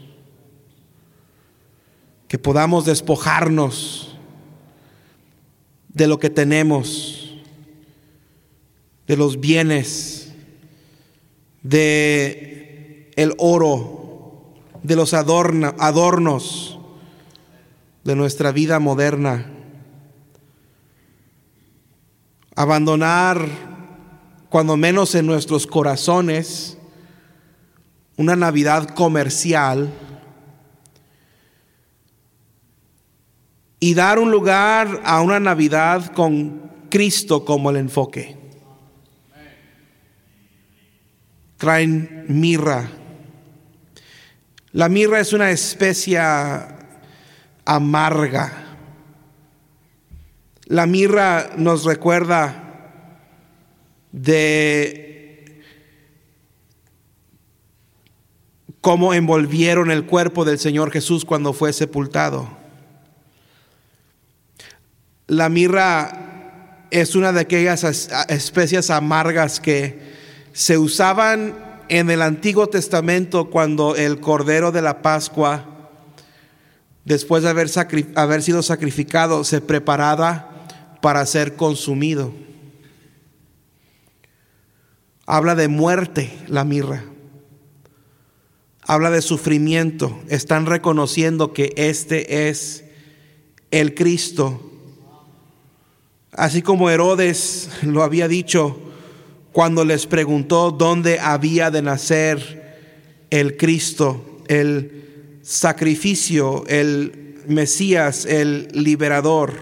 Que 2.28 2.38
podamos 2.38 2.84
despojarnos 2.84 4.16
de 5.88 6.06
lo 6.06 6.18
que 6.18 6.30
tenemos 6.30 7.19
de 9.10 9.16
los 9.16 9.40
bienes, 9.40 10.32
de 11.64 13.10
el 13.16 13.34
oro, 13.38 14.54
de 14.84 14.94
los 14.94 15.14
adornos 15.14 16.78
de 18.04 18.14
nuestra 18.14 18.52
vida 18.52 18.78
moderna. 18.78 19.50
Abandonar, 22.54 23.48
cuando 24.48 24.76
menos 24.76 25.16
en 25.16 25.26
nuestros 25.26 25.66
corazones, 25.66 26.78
una 28.16 28.36
Navidad 28.36 28.90
comercial 28.90 29.92
y 33.80 33.92
dar 33.94 34.20
un 34.20 34.30
lugar 34.30 35.00
a 35.04 35.20
una 35.20 35.40
Navidad 35.40 36.12
con 36.12 36.70
Cristo 36.90 37.44
como 37.44 37.70
el 37.70 37.76
enfoque. 37.78 38.39
Traen 41.60 42.24
mirra. 42.26 42.88
La 44.72 44.88
mirra 44.88 45.20
es 45.20 45.34
una 45.34 45.50
especia 45.50 46.78
amarga. 47.66 48.78
La 50.64 50.86
mirra 50.86 51.50
nos 51.58 51.84
recuerda 51.84 52.94
de 54.10 55.62
cómo 58.80 59.12
envolvieron 59.12 59.90
el 59.90 60.06
cuerpo 60.06 60.46
del 60.46 60.58
Señor 60.58 60.90
Jesús 60.90 61.26
cuando 61.26 61.52
fue 61.52 61.74
sepultado. 61.74 62.48
La 65.26 65.50
mirra 65.50 66.86
es 66.90 67.14
una 67.14 67.32
de 67.32 67.40
aquellas 67.40 67.84
especias 68.30 68.88
amargas 68.88 69.60
que 69.60 70.09
se 70.60 70.76
usaban 70.76 71.56
en 71.88 72.10
el 72.10 72.20
Antiguo 72.20 72.66
Testamento 72.66 73.48
cuando 73.48 73.96
el 73.96 74.20
Cordero 74.20 74.72
de 74.72 74.82
la 74.82 75.00
Pascua, 75.00 75.88
después 77.06 77.42
de 77.42 77.48
haber, 77.48 78.42
sido 78.42 78.62
sacrificado, 78.62 79.42
se 79.44 79.62
preparaba 79.62 80.66
para 81.00 81.24
ser 81.24 81.56
consumido. 81.56 82.34
Habla 85.24 85.54
de 85.54 85.68
muerte 85.68 86.30
la 86.46 86.64
mirra. 86.64 87.04
Habla 88.82 89.10
de 89.10 89.22
sufrimiento. 89.22 90.20
Están 90.28 90.66
reconociendo 90.66 91.54
que 91.54 91.72
este 91.76 92.50
es 92.50 92.84
el 93.70 93.94
Cristo. 93.94 94.60
Así 96.32 96.60
como 96.60 96.90
Herodes 96.90 97.70
lo 97.80 98.02
había 98.02 98.28
dicho, 98.28 98.89
cuando 99.52 99.84
les 99.84 100.06
preguntó 100.06 100.70
dónde 100.70 101.18
había 101.18 101.70
de 101.70 101.82
nacer 101.82 102.78
el 103.30 103.56
Cristo, 103.56 104.42
el 104.48 105.38
sacrificio, 105.42 106.64
el 106.66 107.36
Mesías, 107.46 108.26
el 108.26 108.68
liberador. 108.72 109.54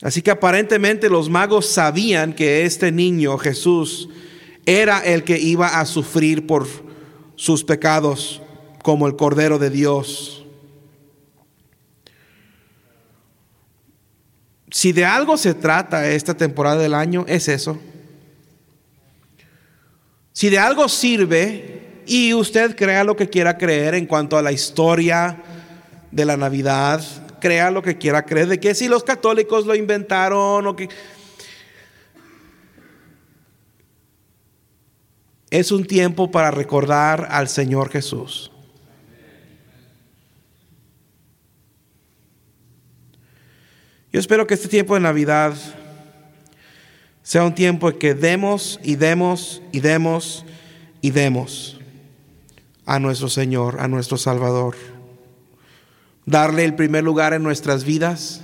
Así 0.00 0.22
que 0.22 0.30
aparentemente 0.30 1.08
los 1.08 1.28
magos 1.28 1.66
sabían 1.66 2.32
que 2.32 2.64
este 2.64 2.92
niño 2.92 3.36
Jesús 3.38 4.08
era 4.64 5.00
el 5.00 5.24
que 5.24 5.38
iba 5.38 5.80
a 5.80 5.86
sufrir 5.86 6.46
por 6.46 6.68
sus 7.34 7.64
pecados 7.64 8.42
como 8.82 9.06
el 9.06 9.16
Cordero 9.16 9.58
de 9.58 9.70
Dios. 9.70 10.44
Si 14.78 14.92
de 14.92 15.04
algo 15.04 15.36
se 15.36 15.54
trata 15.54 16.08
esta 16.08 16.36
temporada 16.36 16.76
del 16.80 16.94
año, 16.94 17.24
es 17.26 17.48
eso. 17.48 17.80
Si 20.32 20.50
de 20.50 20.58
algo 20.60 20.88
sirve 20.88 22.04
y 22.06 22.32
usted 22.32 22.76
crea 22.76 23.02
lo 23.02 23.16
que 23.16 23.28
quiera 23.28 23.58
creer 23.58 23.96
en 23.96 24.06
cuanto 24.06 24.38
a 24.38 24.42
la 24.42 24.52
historia 24.52 25.42
de 26.12 26.24
la 26.24 26.36
Navidad, 26.36 27.02
crea 27.40 27.72
lo 27.72 27.82
que 27.82 27.98
quiera 27.98 28.24
creer, 28.24 28.46
de 28.46 28.60
que 28.60 28.72
si 28.72 28.86
los 28.86 29.02
católicos 29.02 29.66
lo 29.66 29.74
inventaron 29.74 30.64
o 30.68 30.76
que... 30.76 30.88
Es 35.50 35.72
un 35.72 35.88
tiempo 35.88 36.30
para 36.30 36.52
recordar 36.52 37.26
al 37.32 37.48
Señor 37.48 37.90
Jesús. 37.90 38.52
Yo 44.10 44.18
espero 44.18 44.46
que 44.46 44.54
este 44.54 44.68
tiempo 44.68 44.94
de 44.94 45.00
Navidad 45.00 45.54
sea 47.22 47.44
un 47.44 47.54
tiempo 47.54 47.90
en 47.90 47.98
que 47.98 48.14
demos 48.14 48.80
y 48.82 48.96
demos 48.96 49.60
y 49.70 49.80
demos 49.80 50.46
y 51.02 51.10
demos 51.10 51.78
a 52.86 52.98
nuestro 52.98 53.28
Señor, 53.28 53.80
a 53.80 53.86
nuestro 53.86 54.16
Salvador. 54.16 54.76
Darle 56.24 56.64
el 56.64 56.74
primer 56.74 57.04
lugar 57.04 57.34
en 57.34 57.42
nuestras 57.42 57.84
vidas, 57.84 58.40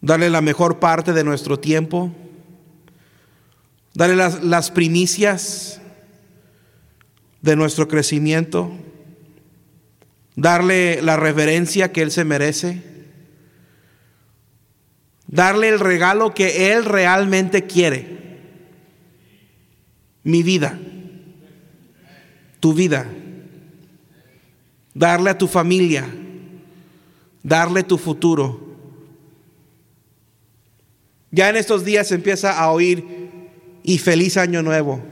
darle 0.00 0.28
la 0.28 0.40
mejor 0.40 0.80
parte 0.80 1.12
de 1.12 1.22
nuestro 1.22 1.60
tiempo, 1.60 2.10
darle 3.94 4.16
las, 4.16 4.42
las 4.42 4.72
primicias 4.72 5.80
de 7.42 7.54
nuestro 7.54 7.86
crecimiento, 7.86 8.72
darle 10.34 11.00
la 11.00 11.16
reverencia 11.16 11.92
que 11.92 12.02
Él 12.02 12.10
se 12.10 12.24
merece 12.24 12.91
darle 15.32 15.70
el 15.70 15.80
regalo 15.80 16.34
que 16.34 16.72
Él 16.72 16.84
realmente 16.84 17.64
quiere. 17.64 18.20
Mi 20.22 20.44
vida, 20.44 20.78
tu 22.60 22.74
vida, 22.74 23.06
darle 24.94 25.30
a 25.30 25.38
tu 25.38 25.48
familia, 25.48 26.06
darle 27.42 27.82
tu 27.82 27.98
futuro. 27.98 28.60
Ya 31.32 31.48
en 31.48 31.56
estos 31.56 31.84
días 31.84 32.08
se 32.08 32.14
empieza 32.14 32.56
a 32.56 32.70
oír 32.70 33.04
y 33.82 33.98
feliz 33.98 34.36
año 34.36 34.62
nuevo. 34.62 35.02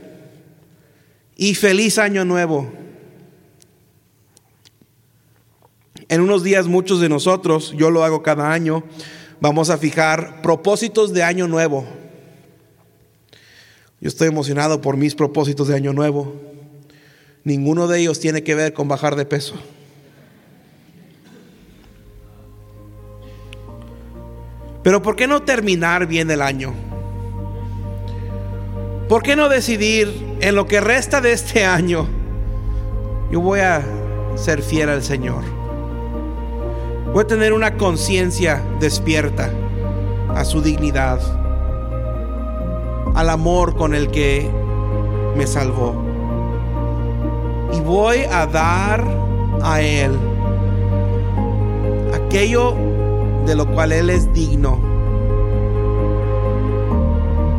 Y 1.34 1.54
feliz 1.54 1.98
año 1.98 2.26
nuevo. 2.26 2.70
En 6.08 6.20
unos 6.20 6.44
días 6.44 6.66
muchos 6.66 7.00
de 7.00 7.08
nosotros, 7.08 7.72
yo 7.76 7.90
lo 7.90 8.04
hago 8.04 8.22
cada 8.22 8.52
año, 8.52 8.84
vamos 9.40 9.70
a 9.70 9.78
fijar 9.78 10.42
propósitos 10.42 11.12
de 11.12 11.22
año 11.22 11.48
nuevo. 11.48 11.86
Yo 14.00 14.08
estoy 14.08 14.28
emocionado 14.28 14.80
por 14.80 14.96
mis 14.96 15.14
propósitos 15.14 15.68
de 15.68 15.74
año 15.74 15.92
nuevo. 15.92 16.34
Ninguno 17.44 17.88
de 17.88 18.00
ellos 18.00 18.20
tiene 18.20 18.42
que 18.42 18.54
ver 18.54 18.72
con 18.72 18.88
bajar 18.88 19.16
de 19.16 19.24
peso. 19.24 19.54
Pero 24.82 25.02
¿por 25.02 25.16
qué 25.16 25.26
no 25.26 25.42
terminar 25.42 26.06
bien 26.06 26.30
el 26.30 26.40
año? 26.40 26.72
¿Por 29.08 29.22
qué 29.22 29.36
no 29.36 29.48
decidir 29.48 30.08
en 30.40 30.54
lo 30.54 30.66
que 30.66 30.80
resta 30.80 31.20
de 31.20 31.32
este 31.32 31.64
año? 31.64 32.08
Yo 33.30 33.40
voy 33.40 33.60
a 33.60 33.84
ser 34.36 34.62
fiel 34.62 34.88
al 34.88 35.02
Señor. 35.02 35.59
Voy 37.12 37.24
a 37.24 37.26
tener 37.26 37.52
una 37.52 37.76
conciencia 37.76 38.62
despierta 38.78 39.50
a 40.28 40.44
su 40.44 40.62
dignidad, 40.62 41.18
al 43.16 43.30
amor 43.30 43.74
con 43.74 43.94
el 43.96 44.12
que 44.12 44.48
me 45.36 45.44
salvó. 45.48 45.92
Y 47.72 47.80
voy 47.80 48.18
a 48.30 48.46
dar 48.46 49.04
a 49.60 49.80
Él 49.80 50.16
aquello 52.14 52.76
de 53.44 53.56
lo 53.56 53.66
cual 53.66 53.90
Él 53.90 54.08
es 54.08 54.32
digno. 54.32 54.78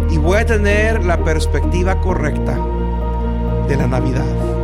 Y 0.09 0.17
voy 0.17 0.37
a 0.37 0.45
tener 0.45 1.03
la 1.03 1.25
perspectiva 1.25 1.99
correcta 1.99 2.57
de 3.67 3.75
la 3.75 3.87
Navidad. 3.87 4.60